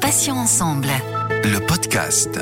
Patients 0.00 0.36
ensemble. 0.36 0.88
Le 1.44 1.64
podcast. 1.66 2.38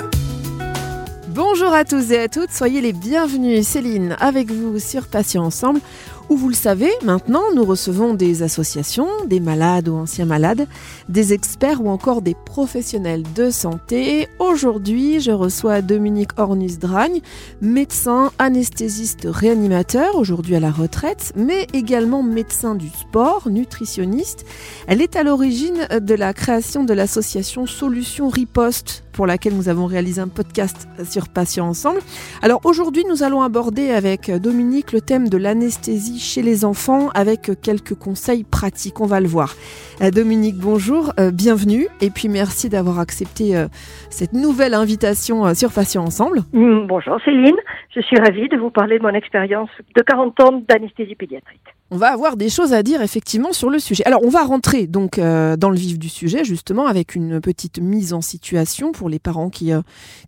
Bonjour 1.29 1.73
à 1.73 1.85
tous 1.85 2.11
et 2.13 2.19
à 2.19 2.29
toutes, 2.29 2.51
soyez 2.51 2.81
les 2.81 2.93
bienvenus. 2.93 3.67
Céline 3.67 4.17
avec 4.21 4.51
vous 4.51 4.79
sur 4.79 5.07
Patients 5.07 5.45
ensemble 5.45 5.81
où 6.29 6.37
vous 6.37 6.49
le 6.49 6.55
savez, 6.55 6.91
maintenant, 7.05 7.43
nous 7.55 7.65
recevons 7.65 8.15
des 8.15 8.43
associations, 8.43 9.09
des 9.27 9.41
malades 9.41 9.89
ou 9.89 9.95
anciens 9.95 10.25
malades, 10.25 10.67
des 11.09 11.33
experts 11.33 11.83
ou 11.83 11.89
encore 11.89 12.23
des 12.23 12.35
professionnels 12.35 13.23
de 13.35 13.51
santé. 13.51 14.29
Aujourd'hui, 14.39 15.21
je 15.21 15.31
reçois 15.31 15.83
Dominique 15.83 16.31
Ornus-Dragne, 16.37 17.21
médecin, 17.61 18.33
anesthésiste, 18.39 19.29
réanimateur, 19.31 20.17
aujourd'hui 20.17 20.57
à 20.57 20.61
la 20.61 20.71
retraite, 20.71 21.33
mais 21.37 21.67
également 21.73 22.23
médecin 22.23 22.75
du 22.75 22.89
sport, 22.89 23.49
nutritionniste. 23.49 24.45
Elle 24.89 25.03
est 25.03 25.17
à 25.17 25.23
l'origine 25.23 25.87
de 26.01 26.15
la 26.15 26.33
création 26.33 26.85
de 26.85 26.95
l'association 26.95 27.67
Solutions 27.67 28.29
Riposte 28.29 29.05
pour 29.13 29.27
laquelle 29.27 29.57
nous 29.57 29.71
avons 29.71 29.87
réalisé 29.87 30.21
un 30.21 30.29
podcast 30.29 30.89
sur 31.09 31.29
Patients 31.29 31.69
Ensemble. 31.69 32.01
Alors 32.43 32.61
aujourd'hui, 32.65 33.05
nous 33.09 33.23
allons 33.23 33.41
aborder 33.41 33.91
avec 33.91 34.31
Dominique 34.31 34.93
le 34.93 35.01
thème 35.01 35.31
de 35.31 35.39
l'anesthésie 35.39 36.16
chez 36.19 36.43
les 36.43 36.65
enfants 36.65 37.09
avec 37.15 37.51
quelques 37.63 37.95
conseils 37.95 38.45
pratiques. 38.45 39.01
On 39.01 39.07
va 39.07 39.21
le 39.21 39.27
voir. 39.27 39.55
Euh, 40.03 40.11
Dominique, 40.11 40.57
bonjour, 40.57 41.13
euh, 41.19 41.31
bienvenue 41.31 41.89
et 42.01 42.11
puis 42.11 42.29
merci 42.29 42.69
d'avoir 42.69 42.99
accepté 42.99 43.57
euh, 43.57 43.67
cette 44.11 44.33
nouvelle 44.33 44.75
invitation 44.75 45.55
sur 45.55 45.73
Patients 45.73 46.05
Ensemble. 46.05 46.41
Mm, 46.53 46.87
bonjour 46.87 47.19
Céline, 47.25 47.57
je 47.95 48.01
suis 48.01 48.19
ravie 48.19 48.49
de 48.49 48.57
vous 48.57 48.71
parler 48.71 48.99
de 48.99 49.03
mon 49.03 49.15
expérience 49.15 49.71
de 49.95 50.03
40 50.03 50.41
ans 50.41 50.63
d'anesthésie 50.69 51.15
pédiatrique. 51.15 51.61
On 51.91 51.97
va 51.97 52.09
avoir 52.09 52.37
des 52.37 52.49
choses 52.49 52.73
à 52.73 52.83
dire 52.83 53.01
effectivement 53.01 53.53
sur 53.53 53.71
le 53.71 53.79
sujet. 53.79 54.05
Alors 54.07 54.21
on 54.25 54.29
va 54.29 54.43
rentrer 54.43 54.87
donc 54.87 55.21
dans 55.21 55.71
le 55.71 55.77
vif 55.77 55.99
du 55.99 56.09
sujet 56.09 56.43
justement 56.43 56.87
avec 56.87 57.15
une 57.15 57.41
petite 57.41 57.79
mise 57.79 58.13
en 58.13 58.21
situation 58.21 58.91
pour 58.91 59.09
les 59.09 59.21
parents 59.21 59.51
qui, 59.51 59.71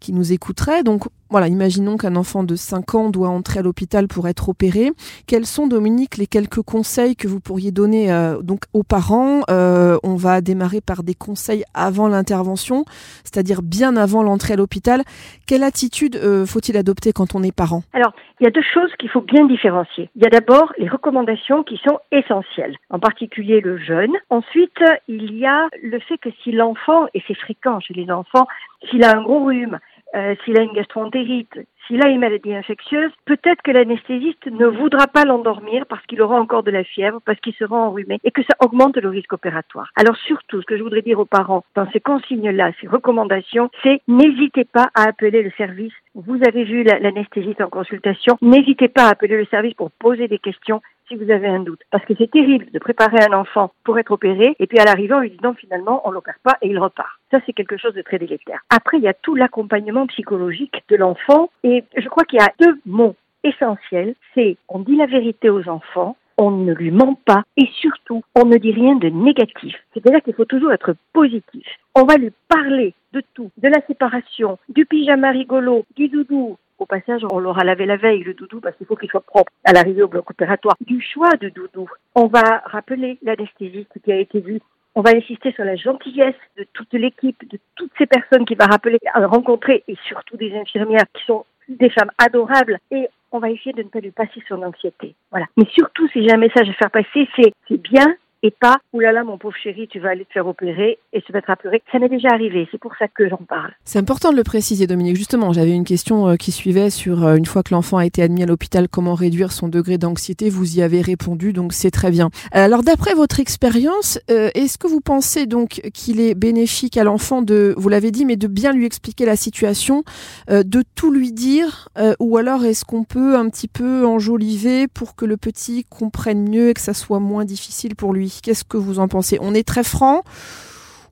qui 0.00 0.12
nous 0.12 0.33
écouteraient. 0.33 0.84
Donc 0.84 1.08
voilà, 1.31 1.48
imaginons 1.48 1.97
qu'un 1.97 2.17
enfant 2.17 2.43
de 2.43 2.57
5 2.57 2.95
ans 2.95 3.11
doit 3.11 3.29
entrer 3.29 3.61
à 3.61 3.62
l'hôpital 3.62 4.09
pour 4.09 4.29
être 4.29 4.48
opéré. 4.48 4.91
Quels 5.27 5.45
sont, 5.45 5.67
Dominique, 5.67 6.17
les 6.17 6.27
quelques 6.27 6.62
conseils 6.62 7.17
que 7.17 7.29
vous 7.29 7.41
pourriez 7.41 7.70
donner 7.70 8.11
euh, 8.11 8.41
donc 8.41 8.61
aux 8.73 8.83
parents 8.83 9.43
euh, 9.51 9.98
On 10.03 10.17
va 10.17 10.41
démarrer 10.41 10.81
par 10.81 11.03
des 11.03 11.15
conseils 11.15 11.65
avant 11.75 12.09
l'intervention, 12.09 12.85
c'est-à-dire 13.25 13.61
bien 13.62 13.97
avant 13.97 14.23
l'entrée 14.23 14.55
à 14.55 14.57
l'hôpital. 14.57 15.03
Quelle 15.47 15.65
attitude 15.65 16.17
euh, 16.17 16.47
faut-il 16.47 16.77
adopter 16.77 17.12
quand 17.12 17.35
on 17.35 17.42
est 17.42 17.55
parent? 17.55 17.83
Alors, 17.92 18.13
il 18.41 18.45
y 18.45 18.47
a 18.47 18.51
deux 18.51 18.63
choses 18.63 18.91
qu'il 18.98 19.11
faut 19.11 19.20
bien 19.20 19.45
différencier. 19.47 20.11
Il 20.17 20.23
y 20.23 20.27
a 20.27 20.31
d'abord 20.31 20.73
les 20.79 20.89
recommandations 20.89 21.63
qui 21.63 21.79
sont 21.87 21.98
essentielles, 22.11 22.77
en 22.89 22.98
particulier 22.98 23.61
le 23.61 23.79
jeûne. 23.79 24.13
Ensuite, 24.31 24.79
il 25.09 25.35
y 25.37 25.45
a 25.45 25.69
le 25.83 25.98
fait 26.01 26.19
que 26.19 26.31
si 26.42 26.53
l'enfant, 26.53 27.07
et 27.13 27.23
c'est 27.27 27.37
fréquent 27.37 27.81
chez 27.81 27.95
les 27.95 28.11
enfants, 28.11 28.47
s'il 28.89 29.05
a 29.05 29.17
un 29.17 29.23
gros 29.23 29.45
rhume, 29.45 29.79
euh, 30.14 30.34
s'il 30.45 30.59
a 30.59 30.62
une 30.62 30.73
gastroentérite, 30.73 31.59
s'il 31.87 32.05
a 32.05 32.09
une 32.09 32.20
maladie 32.20 32.55
infectieuse, 32.55 33.11
peut-être 33.25 33.62
que 33.62 33.70
l'anesthésiste 33.70 34.47
ne 34.47 34.67
voudra 34.67 35.06
pas 35.06 35.25
l'endormir 35.25 35.87
parce 35.87 36.05
qu'il 36.06 36.20
aura 36.23 36.39
encore 36.39 36.62
de 36.62 36.70
la 36.70 36.84
fièvre, 36.84 37.20
parce 37.25 37.41
qu'il 37.41 37.55
sera 37.55 37.77
enrhumé 37.77 38.19
et 38.25 38.31
que 38.31 38.42
ça 38.42 38.55
augmente 38.61 38.97
le 38.97 39.09
risque 39.09 39.33
opératoire. 39.33 39.91
Alors 39.97 40.17
surtout, 40.17 40.61
ce 40.61 40.67
que 40.67 40.77
je 40.77 40.83
voudrais 40.83 41.03
dire 41.03 41.19
aux 41.19 41.25
parents 41.25 41.64
dans 41.75 41.91
ces 41.91 42.01
consignes-là, 42.01 42.73
ces 42.81 42.89
recommandations, 42.89 43.70
c'est 43.83 44.01
n'hésitez 44.06 44.64
pas 44.64 44.89
à 44.95 45.09
appeler 45.09 45.42
le 45.42 45.51
service. 45.56 45.92
Vous 46.14 46.39
avez 46.47 46.64
vu 46.64 46.83
l'anesthésiste 46.83 47.61
en 47.61 47.69
consultation, 47.69 48.36
n'hésitez 48.42 48.89
pas 48.89 49.06
à 49.06 49.11
appeler 49.11 49.36
le 49.36 49.47
service 49.47 49.75
pour 49.75 49.91
poser 49.91 50.29
des 50.29 50.39
questions 50.39 50.83
si 51.09 51.17
vous 51.17 51.31
avez 51.31 51.48
un 51.48 51.61
doute. 51.61 51.81
Parce 51.91 52.05
que 52.05 52.14
c'est 52.17 52.31
terrible 52.31 52.70
de 52.73 52.78
préparer 52.78 53.19
un 53.28 53.33
enfant 53.33 53.73
pour 53.84 53.98
être 53.98 54.12
opéré 54.12 54.55
et 54.59 54.67
puis 54.67 54.78
à 54.78 54.84
l'arrivée 54.84 55.14
on 55.14 55.20
lui 55.20 55.31
dit 55.31 55.39
non 55.42 55.55
finalement 55.55 56.06
on 56.06 56.11
l'opère 56.11 56.39
pas 56.42 56.56
et 56.62 56.69
il 56.69 56.78
repart. 56.78 57.19
Ça 57.31 57.39
c'est 57.47 57.53
quelque 57.53 57.77
chose 57.77 57.95
de 57.95 58.03
très 58.03 58.19
délétère. 58.19 58.61
Après 58.70 58.98
il 58.98 59.05
y 59.05 59.09
a 59.09 59.14
tout 59.14 59.34
l'accompagnement 59.34 60.06
psychologique 60.06 60.84
de 60.89 60.97
l'enfant 60.97 61.51
et 61.64 61.84
je 61.97 62.09
crois 62.09 62.25
qu'il 62.25 62.39
y 62.39 62.42
a 62.42 62.53
deux 62.61 62.79
mots 62.86 63.17
essentiels. 63.45 64.14
C'est 64.35 64.57
on 64.69 64.80
dit 64.80 64.96
la 64.96 65.07
vérité 65.07 65.51
aux 65.51 65.69
enfants, 65.69 66.17
on 66.36 66.51
ne 66.51 66.73
lui 66.73 66.91
ment 66.91 67.19
pas 67.25 67.42
et 67.57 67.69
surtout, 67.80 68.23
on 68.35 68.45
ne 68.45 68.57
dit 68.57 68.73
rien 68.73 68.95
de 68.96 69.08
négatif. 69.08 69.75
C'est-à-dire 69.92 70.23
qu'il 70.23 70.35
faut 70.35 70.45
toujours 70.45 70.73
être 70.73 70.95
positif. 71.13 71.67
On 71.95 72.05
va 72.05 72.17
lui 72.17 72.33
parler 72.48 72.95
de 73.13 73.23
tout, 73.35 73.51
de 73.58 73.69
la 73.69 73.85
séparation, 73.86 74.58
du 74.69 74.86
pyjama 74.86 75.30
rigolo, 75.30 75.85
du 75.96 76.08
doudou, 76.08 76.57
au 76.78 76.86
passage, 76.86 77.22
on 77.30 77.39
l'aura 77.39 77.64
lavé 77.64 77.86
la 77.86 77.96
veille, 77.96 78.22
le 78.22 78.34
doudou, 78.34 78.61
parce 78.61 78.77
qu'il 78.77 78.86
faut 78.86 78.96
qu'il 78.96 79.11
soit 79.11 79.20
propre 79.20 79.52
à 79.64 79.72
l'arrivée 79.72 80.02
au 80.02 80.08
bloc 80.08 80.30
opératoire. 80.30 80.77
Du 80.80 81.00
choix 81.00 81.36
de 81.36 81.48
doudou, 81.48 81.89
on 82.14 82.27
va 82.27 82.62
rappeler 82.64 83.18
l'anesthésiste 83.22 83.92
qui 84.05 84.12
a 84.12 84.16
été 84.16 84.40
vu. 84.40 84.61
On 84.94 85.02
va 85.02 85.11
insister 85.11 85.52
sur 85.52 85.64
la 85.64 85.77
gentillesse 85.77 86.34
de 86.56 86.66
toute 86.72 86.92
l'équipe, 86.92 87.48
de 87.48 87.58
toutes 87.77 87.92
ces 87.98 88.06
personnes 88.06 88.44
qu'il 88.44 88.56
va 88.56 88.66
rappeler, 88.66 88.98
à 89.12 89.27
rencontrer, 89.27 89.84
et 89.89 89.96
surtout 90.06 90.36
des 90.36 90.55
infirmières 90.56 91.06
qui 91.14 91.24
sont 91.24 91.44
des 91.68 91.90
femmes 91.90 92.11
adorables. 92.18 92.78
Et 92.90 93.08
on 93.30 93.39
va 93.39 93.50
essayer 93.50 93.72
de 93.72 93.83
ne 93.83 93.89
pas 93.89 94.00
lui 94.00 94.10
passer 94.10 94.42
son 94.48 94.62
anxiété. 94.62 95.14
Voilà. 95.30 95.46
Mais 95.56 95.66
surtout, 95.72 96.08
si 96.08 96.22
j'ai 96.22 96.33
un 96.33 96.39
message 96.39 96.68
à 96.68 96.72
faire 96.72 96.90
passer, 96.90 97.28
c'est 97.36 97.52
c'est 97.68 97.77
bien, 97.77 98.16
et 98.43 98.51
pas 98.51 98.79
oulala 98.93 99.25
mon 99.25 99.39
pauvre 99.39 99.57
chéri 99.57 99.89
tu 99.89 99.99
vas 99.99 100.11
aller 100.11 100.25
te 100.25 100.33
faire 100.33 100.47
opérer 100.47 100.99
et 101.13 101.23
se 101.27 101.33
mettre 101.33 101.51
à 101.51 101.57
pleurer. 101.57 101.83
Ça 101.91 101.99
m'est 101.99 102.09
déjà 102.09 102.29
arrivé, 102.31 102.69
c'est 102.71 102.79
pour 102.79 102.95
ça 102.99 103.09
que 103.09 103.29
j'en 103.29 103.39
parle. 103.39 103.73
C'est 103.85 103.99
important 103.99 104.31
de 104.31 104.37
le 104.37 104.45
préciser 104.45 104.87
Dominique. 104.87 105.17
Justement, 105.17 105.53
j'avais 105.53 105.73
une 105.73 105.85
question 105.85 106.29
euh, 106.29 106.37
qui 106.37 106.53
suivait 106.53 106.91
sur 106.91 107.25
euh, 107.25 107.37
une 107.37 107.47
fois 107.47 107.63
que 107.63 107.75
l'enfant 107.75 107.97
a 107.97 108.07
été 108.07 108.23
admis 108.23 108.43
à 108.43 108.47
l'hôpital, 108.47 108.89
comment 108.89 109.15
réduire 109.15 109.53
son 109.53 109.69
degré 109.69 109.99
d'anxiété. 109.99 110.51
Vous 110.51 110.79
y 110.79 110.83
avez 110.83 111.01
répondu, 111.01 111.53
donc 111.53 111.73
c'est 111.73 111.91
très 111.91 112.11
bien. 112.11 112.31
Alors 112.53 112.83
d'après 112.83 113.15
votre 113.15 113.41
expérience, 113.41 114.21
euh, 114.31 114.51
est-ce 114.55 114.79
que 114.79 114.87
vous 114.87 115.01
pensez 115.01 115.47
donc 115.47 115.81
qu'il 115.93 116.20
est 116.20 116.35
bénéfique 116.35 116.97
à 116.97 117.05
l'enfant 117.05 117.43
de, 117.43 117.75
vous 117.77 117.89
l'avez 117.89 118.11
dit, 118.11 118.25
mais 118.25 118.37
de 118.37 118.47
bien 118.47 118.73
lui 118.73 118.87
expliquer 118.87 119.25
la 119.25 119.37
situation, 119.37 120.05
de 120.49 120.83
tout 120.95 121.11
lui 121.11 121.33
dire, 121.33 121.89
ou 122.19 122.37
alors 122.37 122.65
est-ce 122.65 122.85
qu'on 122.85 123.05
peut 123.05 123.37
un 123.37 123.49
petit 123.49 123.69
peu 123.69 124.07
enjoliver 124.07 124.89
pour 124.89 125.15
que 125.15 125.25
le 125.25 125.37
petit 125.37 125.85
comprenne 125.85 126.49
mieux 126.49 126.70
et 126.70 126.75
que 126.75 126.81
ça 126.81 126.95
soit 126.95 127.20
moins 127.20 127.45
difficile 127.45 127.97
pour 127.97 128.12
lui 128.12 128.27
Qu'est-ce 128.43 128.64
que 128.64 128.76
vous 128.76 128.99
en 128.99 129.08
pensez? 129.08 129.38
On 129.40 129.55
est 129.55 129.66
très 129.66 129.84
franc 129.84 130.22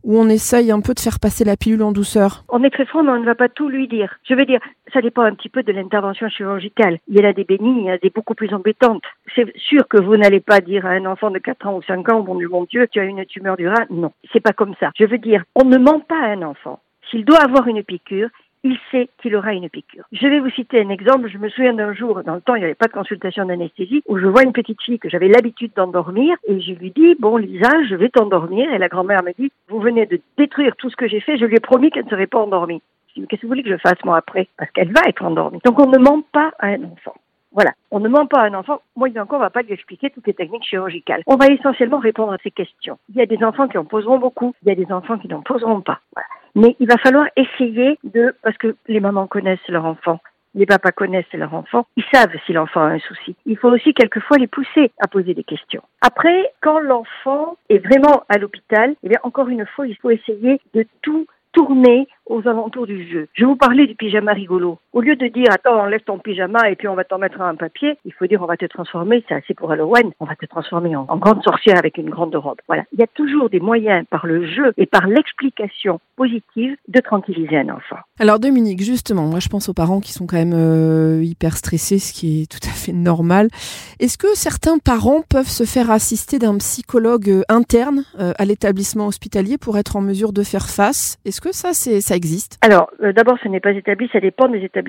ou 0.04 0.18
on 0.20 0.28
essaye 0.28 0.70
un 0.70 0.80
peu 0.80 0.94
de 0.94 1.00
faire 1.00 1.18
passer 1.18 1.44
la 1.44 1.56
pilule 1.56 1.82
en 1.82 1.90
douceur? 1.90 2.44
On 2.48 2.62
est 2.62 2.70
très 2.70 2.86
franc, 2.86 3.02
mais 3.02 3.10
on 3.10 3.20
ne 3.20 3.26
va 3.26 3.34
pas 3.34 3.48
tout 3.48 3.68
lui 3.68 3.88
dire. 3.88 4.14
Je 4.22 4.34
veux 4.34 4.46
dire, 4.46 4.60
ça 4.92 5.02
dépend 5.02 5.22
un 5.22 5.34
petit 5.34 5.48
peu 5.48 5.64
de 5.64 5.72
l'intervention 5.72 6.28
chirurgicale. 6.28 6.98
Il 7.08 7.18
y 7.18 7.24
en 7.24 7.28
a 7.28 7.32
des 7.32 7.42
bénignes, 7.42 7.78
il 7.78 7.86
y 7.86 7.90
en 7.90 7.94
a 7.94 7.98
des 7.98 8.10
beaucoup 8.10 8.34
plus 8.34 8.54
embêtantes. 8.54 9.02
C'est 9.34 9.52
sûr 9.56 9.88
que 9.88 10.00
vous 10.00 10.16
n'allez 10.16 10.40
pas 10.40 10.60
dire 10.60 10.86
à 10.86 10.90
un 10.90 11.06
enfant 11.06 11.30
de 11.30 11.40
4 11.40 11.66
ans 11.66 11.76
ou 11.76 11.82
5 11.82 12.08
ans, 12.10 12.20
bon, 12.20 12.40
mon 12.48 12.64
Dieu, 12.64 12.86
tu 12.90 13.00
as 13.00 13.04
une 13.04 13.24
tumeur 13.26 13.56
du 13.56 13.68
rein. 13.68 13.84
Non, 13.90 14.12
c'est 14.32 14.40
pas 14.40 14.52
comme 14.52 14.74
ça. 14.78 14.90
Je 14.96 15.04
veux 15.04 15.18
dire, 15.18 15.42
on 15.56 15.64
ne 15.64 15.76
ment 15.76 16.00
pas 16.00 16.20
à 16.22 16.28
un 16.28 16.42
enfant. 16.42 16.78
S'il 17.10 17.24
doit 17.24 17.42
avoir 17.42 17.66
une 17.66 17.82
piqûre, 17.82 18.28
il 18.66 18.78
sait 18.90 19.08
qu'il 19.22 19.36
aura 19.36 19.52
une 19.52 19.68
piqûre. 19.68 20.04
Je 20.12 20.26
vais 20.26 20.40
vous 20.40 20.50
citer 20.50 20.80
un 20.80 20.90
exemple. 20.90 21.28
Je 21.28 21.38
me 21.38 21.48
souviens 21.48 21.72
d'un 21.72 21.92
jour, 21.92 22.22
dans 22.24 22.34
le 22.34 22.40
temps, 22.40 22.56
il 22.56 22.58
n'y 22.58 22.64
avait 22.64 22.74
pas 22.74 22.88
de 22.88 22.92
consultation 22.92 23.44
d'anesthésie, 23.44 24.02
où 24.06 24.18
je 24.18 24.26
vois 24.26 24.42
une 24.42 24.52
petite 24.52 24.82
fille 24.82 24.98
que 24.98 25.08
j'avais 25.08 25.28
l'habitude 25.28 25.72
d'endormir 25.76 26.36
et 26.48 26.60
je 26.60 26.72
lui 26.72 26.90
dis, 26.90 27.14
bon, 27.18 27.36
Lisa, 27.36 27.70
je 27.88 27.94
vais 27.94 28.08
t'endormir. 28.08 28.72
Et 28.72 28.78
la 28.78 28.88
grand-mère 28.88 29.22
me 29.22 29.32
dit, 29.38 29.52
vous 29.68 29.80
venez 29.80 30.06
de 30.06 30.20
détruire 30.36 30.74
tout 30.76 30.90
ce 30.90 30.96
que 30.96 31.06
j'ai 31.06 31.20
fait. 31.20 31.38
Je 31.38 31.44
lui 31.44 31.56
ai 31.56 31.60
promis 31.60 31.90
qu'elle 31.90 32.04
ne 32.04 32.10
serait 32.10 32.26
pas 32.26 32.40
endormie. 32.40 32.82
Je 33.16 33.22
qu'est-ce 33.22 33.40
que 33.40 33.46
vous 33.46 33.52
voulez 33.52 33.62
que 33.62 33.70
je 33.70 33.76
fasse 33.76 34.04
moi 34.04 34.16
après? 34.16 34.48
Parce 34.58 34.70
qu'elle 34.72 34.92
va 34.92 35.02
être 35.06 35.24
endormie. 35.24 35.60
Donc 35.64 35.78
on 35.78 35.86
ne 35.86 35.98
ment 35.98 36.22
pas 36.32 36.52
à 36.58 36.68
un 36.68 36.82
enfant. 36.82 37.14
Voilà, 37.52 37.70
on 37.90 38.00
ne 38.00 38.08
ment 38.08 38.26
pas 38.26 38.40
à 38.40 38.46
un 38.46 38.54
enfant. 38.54 38.82
Moi, 38.96 39.08
encore, 39.16 39.38
on 39.38 39.42
ne 39.42 39.46
va 39.46 39.50
pas 39.50 39.62
lui 39.62 39.72
expliquer 39.72 40.10
toutes 40.10 40.26
les 40.26 40.34
techniques 40.34 40.64
chirurgicales. 40.64 41.22
On 41.26 41.36
va 41.36 41.46
essentiellement 41.46 41.98
répondre 41.98 42.32
à 42.32 42.38
ces 42.42 42.50
questions. 42.50 42.98
Il 43.08 43.16
y 43.16 43.22
a 43.22 43.26
des 43.26 43.42
enfants 43.42 43.66
qui 43.68 43.78
en 43.78 43.86
poseront 43.86 44.18
beaucoup, 44.18 44.54
il 44.62 44.68
y 44.68 44.72
a 44.72 44.74
des 44.74 44.92
enfants 44.92 45.16
qui 45.16 45.28
n'en 45.28 45.40
poseront 45.40 45.80
pas. 45.80 46.00
Voilà. 46.12 46.28
Mais 46.56 46.74
il 46.80 46.88
va 46.88 46.96
falloir 46.96 47.26
essayer 47.36 47.98
de, 48.02 48.34
parce 48.42 48.56
que 48.56 48.74
les 48.88 48.98
mamans 48.98 49.26
connaissent 49.26 49.68
leur 49.68 49.84
enfant, 49.84 50.20
les 50.54 50.64
papas 50.64 50.90
connaissent 50.90 51.32
leur 51.34 51.52
enfant, 51.52 51.86
ils 51.98 52.04
savent 52.10 52.32
si 52.46 52.54
l'enfant 52.54 52.80
a 52.80 52.92
un 52.92 52.98
souci. 52.98 53.36
Il 53.44 53.58
faut 53.58 53.68
aussi 53.68 53.92
quelquefois 53.92 54.38
les 54.38 54.46
pousser 54.46 54.90
à 54.98 55.06
poser 55.06 55.34
des 55.34 55.44
questions. 55.44 55.82
Après, 56.00 56.50
quand 56.62 56.80
l'enfant 56.80 57.58
est 57.68 57.78
vraiment 57.78 58.24
à 58.30 58.38
l'hôpital, 58.38 58.96
eh 59.02 59.08
bien 59.10 59.18
encore 59.22 59.48
une 59.48 59.66
fois, 59.66 59.86
il 59.86 59.96
faut 59.96 60.08
essayer 60.08 60.58
de 60.72 60.86
tout 61.02 61.26
tourner 61.52 62.08
aux 62.24 62.46
alentours 62.48 62.86
du 62.86 63.06
jeu. 63.06 63.28
Je 63.34 63.44
vous 63.44 63.56
parlais 63.56 63.86
du 63.86 63.94
pyjama 63.94 64.32
rigolo. 64.32 64.78
Au 64.96 65.02
lieu 65.02 65.14
de 65.14 65.26
dire 65.26 65.48
attends 65.50 65.78
enlève 65.78 66.00
ton 66.00 66.18
pyjama 66.18 66.70
et 66.70 66.74
puis 66.74 66.88
on 66.88 66.94
va 66.94 67.04
t'en 67.04 67.18
mettre 67.18 67.42
un 67.42 67.54
papier, 67.54 67.98
il 68.06 68.14
faut 68.14 68.26
dire 68.26 68.40
on 68.40 68.46
va 68.46 68.56
te 68.56 68.64
transformer, 68.64 69.22
c'est 69.28 69.34
assez 69.34 69.52
pour 69.52 69.70
Halloween, 69.70 70.12
on 70.20 70.24
va 70.24 70.36
te 70.36 70.46
transformer 70.46 70.96
en, 70.96 71.04
grande 71.18 71.42
sorcière 71.42 71.76
avec 71.76 71.98
une 71.98 72.08
grande 72.08 72.34
robe. 72.34 72.56
Voilà. 72.66 72.84
Il 72.94 73.00
y 73.00 73.02
a 73.02 73.06
toujours 73.08 73.50
des 73.50 73.60
moyens 73.60 74.06
par 74.08 74.26
le 74.26 74.46
jeu 74.46 74.72
et 74.78 74.86
par 74.86 75.06
l'explication 75.06 76.00
positive 76.16 76.76
de 76.88 76.98
tranquilliser 77.00 77.58
un 77.58 77.68
enfant. 77.68 77.98
Alors 78.18 78.38
Dominique, 78.38 78.82
justement, 78.82 79.26
moi 79.26 79.38
je 79.38 79.50
pense 79.50 79.68
aux 79.68 79.74
parents 79.74 80.00
qui 80.00 80.14
sont 80.14 80.26
quand 80.26 80.38
même 80.38 80.54
euh, 80.54 81.22
hyper 81.22 81.58
stressés, 81.58 81.98
ce 81.98 82.14
qui 82.14 82.44
est 82.44 82.50
tout 82.50 82.66
à 82.66 82.72
fait 82.72 82.94
normal. 82.94 83.48
Est-ce 84.00 84.16
que 84.16 84.28
certains 84.34 84.78
parents 84.78 85.20
peuvent 85.28 85.44
se 85.44 85.64
faire 85.64 85.90
assister 85.90 86.38
d'un 86.38 86.56
psychologue 86.56 87.28
euh, 87.28 87.42
interne 87.50 88.04
euh, 88.18 88.32
à 88.38 88.46
l'établissement 88.46 89.08
hospitalier 89.08 89.58
pour 89.58 89.76
être 89.76 89.96
en 89.96 90.00
mesure 90.00 90.32
de 90.32 90.42
faire 90.42 90.70
face? 90.70 91.18
Est-ce 91.26 91.42
que 91.42 91.52
ça, 91.52 91.74
c'est 91.74 92.00
ça 92.00 92.16
existe? 92.16 92.58
Alors, 92.62 92.90
d'abord, 93.14 93.36
ce 93.42 93.48
n'est 93.48 93.60
pas 93.60 93.72
établi, 93.72 94.08
ça 94.10 94.20
dépend 94.20 94.48
des 94.48 94.64
établissements 94.64 94.85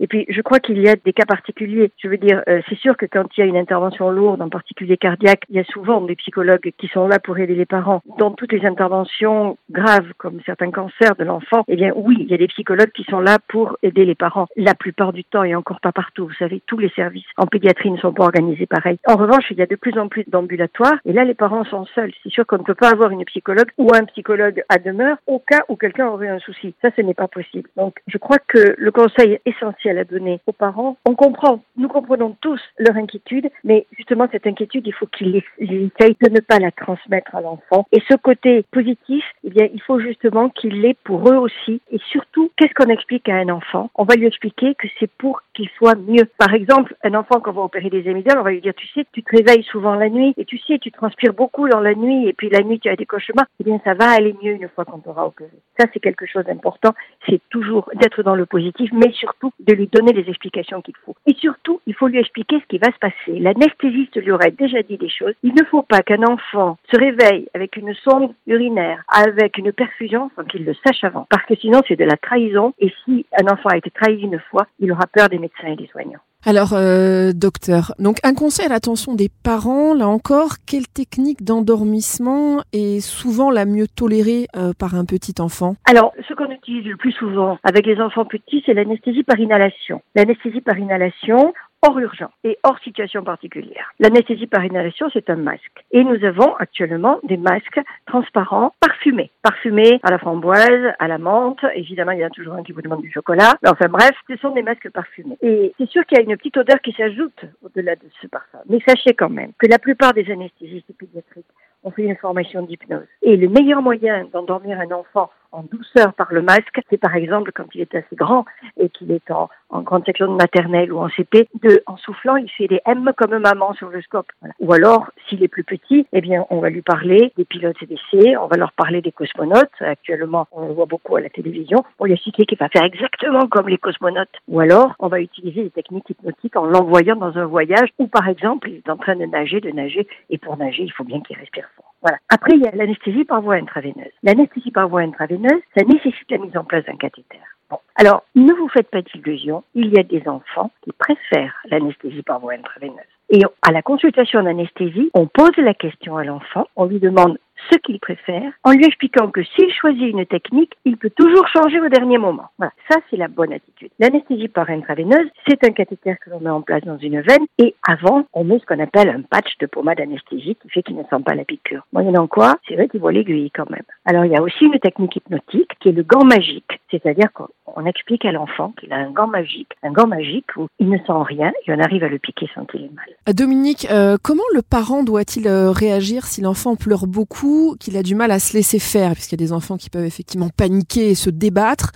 Et 0.00 0.06
puis, 0.06 0.26
je 0.28 0.40
crois 0.40 0.60
qu'il 0.60 0.80
y 0.80 0.88
a 0.88 0.96
des 0.96 1.12
cas 1.12 1.24
particuliers. 1.24 1.90
Je 1.98 2.08
veux 2.08 2.16
dire, 2.16 2.42
euh, 2.48 2.60
c'est 2.68 2.78
sûr 2.78 2.96
que 2.96 3.06
quand 3.06 3.24
il 3.36 3.40
y 3.40 3.42
a 3.42 3.46
une 3.46 3.56
intervention 3.56 4.10
lourde, 4.10 4.42
en 4.42 4.48
particulier 4.48 4.96
cardiaque, 4.96 5.42
il 5.48 5.56
y 5.56 5.60
a 5.60 5.64
souvent 5.64 6.00
des 6.00 6.16
psychologues 6.16 6.72
qui 6.78 6.88
sont 6.88 7.08
là 7.08 7.18
pour 7.18 7.38
aider 7.38 7.54
les 7.54 7.66
parents. 7.66 8.02
Dans 8.18 8.30
toutes 8.32 8.52
les 8.52 8.64
interventions 8.66 9.58
graves, 9.70 10.12
comme 10.18 10.40
certains 10.46 10.70
cancers 10.70 11.16
de 11.18 11.24
l'enfant, 11.24 11.64
eh 11.68 11.76
bien, 11.76 11.92
oui, 11.94 12.16
il 12.20 12.26
y 12.26 12.34
a 12.34 12.38
des 12.38 12.48
psychologues 12.48 12.92
qui 12.92 13.04
sont 13.04 13.20
là 13.20 13.38
pour 13.48 13.76
aider 13.82 14.04
les 14.04 14.14
parents. 14.14 14.46
La 14.56 14.74
plupart 14.74 15.12
du 15.12 15.24
temps, 15.24 15.44
et 15.44 15.54
encore 15.54 15.80
pas 15.80 15.92
partout. 15.92 16.26
Vous 16.26 16.34
savez, 16.34 16.62
tous 16.66 16.78
les 16.78 16.90
services 16.90 17.26
en 17.36 17.46
pédiatrie 17.46 17.90
ne 17.90 17.98
sont 17.98 18.12
pas 18.12 18.24
organisés 18.24 18.66
pareil. 18.66 18.98
En 19.06 19.16
revanche, 19.16 19.44
il 19.50 19.58
y 19.58 19.62
a 19.62 19.66
de 19.66 19.76
plus 19.76 19.98
en 19.98 20.08
plus 20.08 20.24
d'ambulatoires, 20.26 20.98
et 21.04 21.12
là, 21.12 21.24
les 21.24 21.34
parents 21.34 21.64
sont 21.64 21.86
seuls. 21.94 22.12
C'est 22.22 22.30
sûr 22.30 22.46
qu'on 22.46 22.58
ne 22.58 22.62
peut 22.62 22.74
pas 22.74 22.90
avoir 22.90 23.10
une 23.10 23.24
psychologue 23.24 23.70
ou 23.78 23.90
un 23.94 24.04
psychologue 24.04 24.62
à 24.68 24.78
demeure 24.78 25.16
au 25.26 25.38
cas 25.38 25.62
où 25.68 25.76
quelqu'un 25.76 26.08
aurait 26.08 26.28
un 26.28 26.38
souci. 26.38 26.74
Ça, 26.82 26.90
ce 26.94 27.02
n'est 27.02 27.14
pas 27.14 27.28
possible. 27.28 27.68
Donc, 27.76 27.96
je 28.06 28.18
crois 28.18 28.38
que 28.46 28.74
le 28.76 28.90
conseil 28.90 29.37
essentiel 29.46 29.98
à 29.98 30.04
donner 30.04 30.40
aux 30.46 30.52
parents, 30.52 30.96
on 31.04 31.14
comprend, 31.14 31.62
nous 31.76 31.88
comprenons 31.88 32.36
tous 32.40 32.60
leur 32.78 32.96
inquiétude, 32.96 33.50
mais 33.64 33.86
justement, 33.96 34.28
cette 34.30 34.46
inquiétude, 34.46 34.86
il 34.86 34.94
faut 34.94 35.06
qu'ils 35.06 35.42
essayent 35.58 36.16
de 36.20 36.30
ne 36.30 36.40
pas 36.40 36.58
la 36.58 36.70
transmettre 36.70 37.34
à 37.34 37.40
l'enfant. 37.40 37.86
Et 37.92 38.02
ce 38.08 38.16
côté 38.16 38.64
positif, 38.70 39.24
eh 39.44 39.50
bien, 39.50 39.68
il 39.72 39.80
faut 39.82 40.00
justement 40.00 40.48
qu'il 40.48 40.80
l'ait 40.80 40.96
pour 41.04 41.28
eux 41.30 41.36
aussi. 41.36 41.80
Et 41.90 41.98
surtout, 42.10 42.50
qu'est-ce 42.56 42.74
qu'on 42.74 42.90
explique 42.90 43.28
à 43.28 43.36
un 43.36 43.48
enfant? 43.48 43.90
On 43.94 44.04
va 44.04 44.14
lui 44.14 44.26
expliquer 44.26 44.74
que 44.74 44.88
c'est 44.98 45.10
pour 45.18 45.42
qu'il 45.54 45.68
soit 45.76 45.96
mieux. 45.96 46.24
Par 46.38 46.54
exemple, 46.54 46.94
un 47.02 47.14
enfant 47.14 47.40
qu'on 47.40 47.52
va 47.52 47.62
opérer 47.62 47.90
des 47.90 48.08
amygdales, 48.08 48.38
on 48.38 48.44
va 48.44 48.50
lui 48.50 48.60
dire, 48.60 48.74
tu 48.74 48.86
sais, 48.88 49.06
tu 49.12 49.22
te 49.22 49.36
réveilles 49.36 49.64
souvent 49.64 49.94
la 49.94 50.08
nuit, 50.08 50.34
et 50.36 50.44
tu 50.44 50.58
sais, 50.58 50.78
tu 50.78 50.90
transpires 50.90 51.34
beaucoup 51.34 51.68
dans 51.68 51.80
la 51.80 51.94
nuit, 51.94 52.28
et 52.28 52.32
puis 52.32 52.48
la 52.50 52.62
nuit, 52.62 52.80
tu 52.80 52.88
as 52.88 52.96
des 52.96 53.06
cauchemars. 53.06 53.46
Eh 53.60 53.64
bien, 53.64 53.80
ça 53.84 53.94
va 53.94 54.10
aller 54.10 54.34
mieux 54.42 54.52
une 54.52 54.68
fois 54.68 54.84
qu'on 54.84 54.98
t'aura 54.98 55.26
opéré. 55.26 55.50
Ça, 55.78 55.86
c'est 55.92 56.00
quelque 56.00 56.26
chose 56.26 56.44
d'important. 56.44 56.94
C'est 57.28 57.40
toujours 57.50 57.90
d'être 57.94 58.22
dans 58.22 58.34
le 58.34 58.46
positif, 58.46 58.90
mais 58.92 59.12
surtout 59.12 59.27
de 59.60 59.74
lui 59.74 59.88
donner 59.88 60.12
les 60.12 60.28
explications 60.28 60.82
qu'il 60.82 60.96
faut. 61.04 61.16
Et 61.26 61.34
surtout, 61.34 61.80
il 61.86 61.94
faut 61.94 62.08
lui 62.08 62.18
expliquer 62.18 62.60
ce 62.60 62.66
qui 62.66 62.78
va 62.78 62.92
se 62.92 62.98
passer. 62.98 63.38
L'anesthésiste 63.38 64.16
lui 64.16 64.30
aurait 64.30 64.50
déjà 64.50 64.82
dit 64.82 64.98
des 64.98 65.08
choses. 65.08 65.34
Il 65.42 65.54
ne 65.54 65.64
faut 65.64 65.82
pas 65.82 66.02
qu'un 66.02 66.22
enfant 66.22 66.78
se 66.90 66.98
réveille 66.98 67.48
avec 67.54 67.76
une 67.76 67.94
sonde 67.94 68.34
urinaire, 68.46 69.02
avec 69.08 69.58
une 69.58 69.72
perfusion, 69.72 70.30
sans 70.36 70.44
qu'il 70.44 70.64
le 70.64 70.74
sache 70.86 71.04
avant. 71.04 71.26
Parce 71.30 71.44
que 71.46 71.56
sinon, 71.56 71.80
c'est 71.86 71.96
de 71.96 72.04
la 72.04 72.16
trahison. 72.16 72.74
Et 72.78 72.92
si 73.04 73.26
un 73.40 73.52
enfant 73.52 73.70
a 73.70 73.76
été 73.76 73.90
trahi 73.90 74.20
une 74.20 74.40
fois, 74.50 74.66
il 74.78 74.92
aura 74.92 75.06
peur 75.06 75.28
des 75.28 75.38
médecins 75.38 75.68
et 75.68 75.76
des 75.76 75.88
soignants. 75.88 76.20
Alors, 76.48 76.72
euh, 76.72 77.32
docteur, 77.34 77.92
donc 77.98 78.20
un 78.24 78.32
conseil 78.32 78.64
à 78.64 78.68
l'attention 78.70 79.12
des 79.12 79.28
parents, 79.28 79.92
là 79.92 80.08
encore, 80.08 80.52
quelle 80.66 80.88
technique 80.88 81.44
d'endormissement 81.44 82.62
est 82.72 83.00
souvent 83.00 83.50
la 83.50 83.66
mieux 83.66 83.86
tolérée 83.86 84.46
euh, 84.56 84.72
par 84.72 84.94
un 84.94 85.04
petit 85.04 85.42
enfant? 85.42 85.74
Alors, 85.84 86.14
ce 86.26 86.32
qu'on 86.32 86.50
utilise 86.50 86.86
le 86.86 86.96
plus 86.96 87.12
souvent 87.12 87.58
avec 87.64 87.84
les 87.84 88.00
enfants 88.00 88.24
petits, 88.24 88.62
c'est 88.64 88.72
l'anesthésie 88.72 89.24
par 89.24 89.38
inhalation. 89.38 90.00
L'anesthésie 90.14 90.62
par 90.62 90.78
inhalation, 90.78 91.52
hors 91.82 91.98
urgence 91.98 92.32
et 92.44 92.58
hors 92.62 92.78
situation 92.80 93.22
particulière. 93.22 93.92
L'anesthésie 93.98 94.46
par 94.46 94.64
inhalation, 94.64 95.08
c'est 95.12 95.30
un 95.30 95.36
masque. 95.36 95.84
Et 95.92 96.04
nous 96.04 96.24
avons 96.24 96.54
actuellement 96.56 97.20
des 97.24 97.36
masques 97.36 97.80
transparents 98.06 98.72
parfumés. 98.80 99.30
Parfumés 99.42 100.00
à 100.02 100.10
la 100.10 100.18
framboise, 100.18 100.92
à 100.98 101.08
la 101.08 101.18
menthe. 101.18 101.64
Évidemment, 101.74 102.12
il 102.12 102.20
y 102.20 102.24
en 102.24 102.28
a 102.28 102.30
toujours 102.30 102.54
un 102.54 102.62
qui 102.62 102.72
vous 102.72 102.82
demande 102.82 103.02
du 103.02 103.12
chocolat. 103.12 103.54
Mais 103.62 103.70
enfin 103.70 103.88
bref, 103.88 104.12
ce 104.28 104.36
sont 104.36 104.50
des 104.50 104.62
masques 104.62 104.90
parfumés. 104.90 105.38
Et 105.42 105.72
c'est 105.78 105.88
sûr 105.88 106.04
qu'il 106.06 106.18
y 106.18 106.20
a 106.20 106.24
une 106.24 106.36
petite 106.36 106.56
odeur 106.56 106.80
qui 106.80 106.92
s'ajoute 106.92 107.44
au-delà 107.62 107.94
de 107.96 108.06
ce 108.20 108.26
parfum. 108.26 108.58
Mais 108.68 108.78
sachez 108.86 109.14
quand 109.14 109.30
même 109.30 109.52
que 109.58 109.66
la 109.66 109.78
plupart 109.78 110.14
des 110.14 110.30
anesthésistes 110.30 110.92
pédiatriques 110.98 111.46
ont 111.84 111.90
fait 111.90 112.02
une 112.02 112.16
formation 112.16 112.62
d'hypnose. 112.62 113.06
Et 113.22 113.36
le 113.36 113.48
meilleur 113.48 113.82
moyen 113.82 114.26
d'endormir 114.32 114.80
un 114.80 114.90
enfant 114.90 115.30
en 115.52 115.62
douceur 115.62 116.12
par 116.14 116.32
le 116.32 116.42
masque, 116.42 116.80
c'est 116.90 116.98
par 116.98 117.14
exemple 117.14 117.52
quand 117.54 117.64
il 117.74 117.80
est 117.80 117.94
assez 117.94 118.16
grand 118.16 118.44
et 118.76 118.88
qu'il 118.88 119.10
est 119.10 119.30
en, 119.30 119.48
en, 119.70 119.82
grande 119.82 120.04
section 120.04 120.30
de 120.30 120.36
maternelle 120.36 120.92
ou 120.92 120.98
en 120.98 121.08
CP, 121.08 121.48
de, 121.62 121.82
en 121.86 121.96
soufflant, 121.96 122.36
il 122.36 122.50
fait 122.50 122.66
des 122.66 122.80
M 122.86 123.12
comme 123.16 123.38
maman 123.38 123.72
sur 123.74 123.88
le 123.88 124.00
scope. 124.02 124.30
Ou 124.60 124.72
alors, 124.72 125.10
s'il 125.28 125.42
est 125.42 125.48
plus 125.48 125.64
petit, 125.64 126.06
eh 126.12 126.20
bien, 126.20 126.44
on 126.50 126.60
va 126.60 126.70
lui 126.70 126.82
parler 126.82 127.32
des 127.36 127.44
pilotes 127.44 127.78
CDC, 127.78 128.36
on 128.40 128.46
va 128.46 128.56
leur 128.56 128.72
parler 128.72 129.00
des 129.02 129.12
cosmonautes. 129.12 129.70
Actuellement, 129.80 130.46
on 130.52 130.68
le 130.68 130.74
voit 130.74 130.86
beaucoup 130.86 131.16
à 131.16 131.20
la 131.20 131.30
télévision. 131.30 131.84
On 131.98 132.04
lui 132.04 132.14
expliquer 132.14 132.44
qu'il 132.44 132.58
va 132.58 132.68
faire 132.68 132.84
exactement 132.84 133.46
comme 133.48 133.68
les 133.68 133.78
cosmonautes. 133.78 134.28
Ou 134.48 134.60
alors, 134.60 134.94
on 134.98 135.08
va 135.08 135.20
utiliser 135.20 135.64
des 135.64 135.70
techniques 135.70 136.10
hypnotiques 136.10 136.56
en 136.56 136.66
l'envoyant 136.66 137.16
dans 137.16 137.36
un 137.36 137.46
voyage 137.46 137.88
où, 137.98 138.06
par 138.06 138.28
exemple, 138.28 138.68
il 138.70 138.76
est 138.76 138.90
en 138.90 138.96
train 138.96 139.16
de 139.16 139.24
nager, 139.24 139.60
de 139.60 139.70
nager, 139.70 140.06
et 140.30 140.38
pour 140.38 140.56
nager, 140.56 140.82
il 140.82 140.92
faut 140.92 141.04
bien 141.04 141.20
qu'il 141.20 141.36
respire 141.36 141.68
fort. 141.76 141.87
Voilà. 142.02 142.18
Après, 142.28 142.52
il 142.54 142.62
y 142.62 142.66
a 142.66 142.70
l'anesthésie 142.74 143.24
par 143.24 143.40
voie 143.42 143.54
intraveineuse. 143.54 144.12
L'anesthésie 144.22 144.70
par 144.70 144.88
voie 144.88 145.00
intraveineuse, 145.00 145.60
ça 145.76 145.84
nécessite 145.84 146.30
la 146.30 146.38
mise 146.38 146.56
en 146.56 146.64
place 146.64 146.84
d'un 146.84 146.96
cathéter. 146.96 147.38
Bon. 147.70 147.78
Alors, 147.96 148.24
ne 148.34 148.52
vous 148.52 148.68
faites 148.68 148.88
pas 148.88 149.02
d'illusions. 149.02 149.64
Il 149.74 149.92
y 149.92 149.98
a 149.98 150.02
des 150.02 150.26
enfants 150.28 150.70
qui 150.82 150.92
préfèrent 150.92 151.56
l'anesthésie 151.70 152.22
par 152.22 152.40
voie 152.40 152.54
intraveineuse. 152.54 153.04
Et 153.30 153.42
à 153.62 153.72
la 153.72 153.82
consultation 153.82 154.42
d'anesthésie, 154.42 155.10
on 155.12 155.26
pose 155.26 155.56
la 155.58 155.74
question 155.74 156.16
à 156.16 156.24
l'enfant, 156.24 156.66
on 156.76 156.86
lui 156.86 156.98
demande 156.98 157.38
ce 157.70 157.78
qu'il 157.78 157.98
préfère, 158.00 158.52
en 158.64 158.72
lui 158.72 158.84
expliquant 158.84 159.28
que 159.28 159.42
s'il 159.42 159.72
choisit 159.72 160.02
une 160.02 160.26
technique, 160.26 160.72
il 160.84 160.96
peut 160.96 161.10
toujours 161.10 161.46
changer 161.48 161.80
au 161.80 161.88
dernier 161.88 162.18
moment. 162.18 162.48
Voilà, 162.58 162.72
ça 162.90 162.98
c'est 163.10 163.16
la 163.16 163.28
bonne 163.28 163.52
attitude. 163.52 163.90
L'anesthésie 163.98 164.48
par 164.48 164.70
intraveineuse, 164.70 165.28
c'est 165.46 165.64
un 165.64 165.70
cathéter 165.70 166.14
que 166.24 166.30
l'on 166.30 166.40
met 166.40 166.50
en 166.50 166.62
place 166.62 166.84
dans 166.84 166.98
une 166.98 167.20
veine, 167.20 167.46
et 167.58 167.74
avant, 167.86 168.24
on 168.32 168.44
met 168.44 168.58
ce 168.58 168.66
qu'on 168.66 168.82
appelle 168.82 169.08
un 169.08 169.22
patch 169.22 169.58
de 169.60 169.66
pommade 169.66 170.00
anesthésique 170.00 170.58
qui 170.62 170.70
fait 170.70 170.82
qu'il 170.82 170.96
ne 170.96 171.02
sent 171.02 171.22
pas 171.24 171.34
la 171.34 171.44
piqûre. 171.44 171.86
Moyennant 171.92 172.26
quoi, 172.26 172.56
c'est 172.66 172.74
vrai 172.74 172.88
qu'il 172.88 173.00
voit 173.00 173.12
l'aiguille 173.12 173.50
quand 173.50 173.68
même. 173.70 173.82
Alors 174.04 174.24
il 174.24 174.32
y 174.32 174.36
a 174.36 174.42
aussi 174.42 174.64
une 174.64 174.78
technique 174.78 175.16
hypnotique 175.16 175.70
qui 175.80 175.88
est 175.88 175.92
le 175.92 176.02
gant 176.02 176.24
magique, 176.24 176.80
c'est-à-dire 176.90 177.28
qu'on 177.32 177.84
explique 177.86 178.24
à 178.24 178.32
l'enfant 178.32 178.72
qu'il 178.78 178.92
a 178.92 178.96
un 178.96 179.10
gant 179.10 179.26
magique, 179.26 179.70
un 179.82 179.92
gant 179.92 180.06
magique 180.06 180.56
où 180.56 180.68
il 180.78 180.88
ne 180.88 180.98
sent 180.98 181.04
rien 181.08 181.52
et 181.66 181.72
on 181.72 181.80
arrive 181.80 182.04
à 182.04 182.08
le 182.08 182.18
piquer 182.18 182.48
sans 182.54 182.64
qu'il 182.64 182.84
ait 182.84 182.90
mal. 182.94 183.34
Dominique, 183.34 183.86
euh, 183.90 184.16
comment 184.22 184.42
le 184.54 184.62
parent 184.62 185.02
doit-il 185.02 185.46
euh, 185.46 185.70
réagir 185.70 186.24
si 186.24 186.40
l'enfant 186.40 186.76
pleure 186.76 187.06
beaucoup, 187.06 187.47
qu'il 187.78 187.96
a 187.96 188.02
du 188.02 188.14
mal 188.14 188.30
à 188.30 188.38
se 188.38 188.56
laisser 188.56 188.78
faire, 188.78 189.12
puisqu'il 189.12 189.40
y 189.40 189.42
a 189.42 189.46
des 189.46 189.52
enfants 189.52 189.76
qui 189.76 189.90
peuvent 189.90 190.04
effectivement 190.04 190.48
paniquer 190.56 191.10
et 191.10 191.14
se 191.14 191.30
débattre 191.30 191.92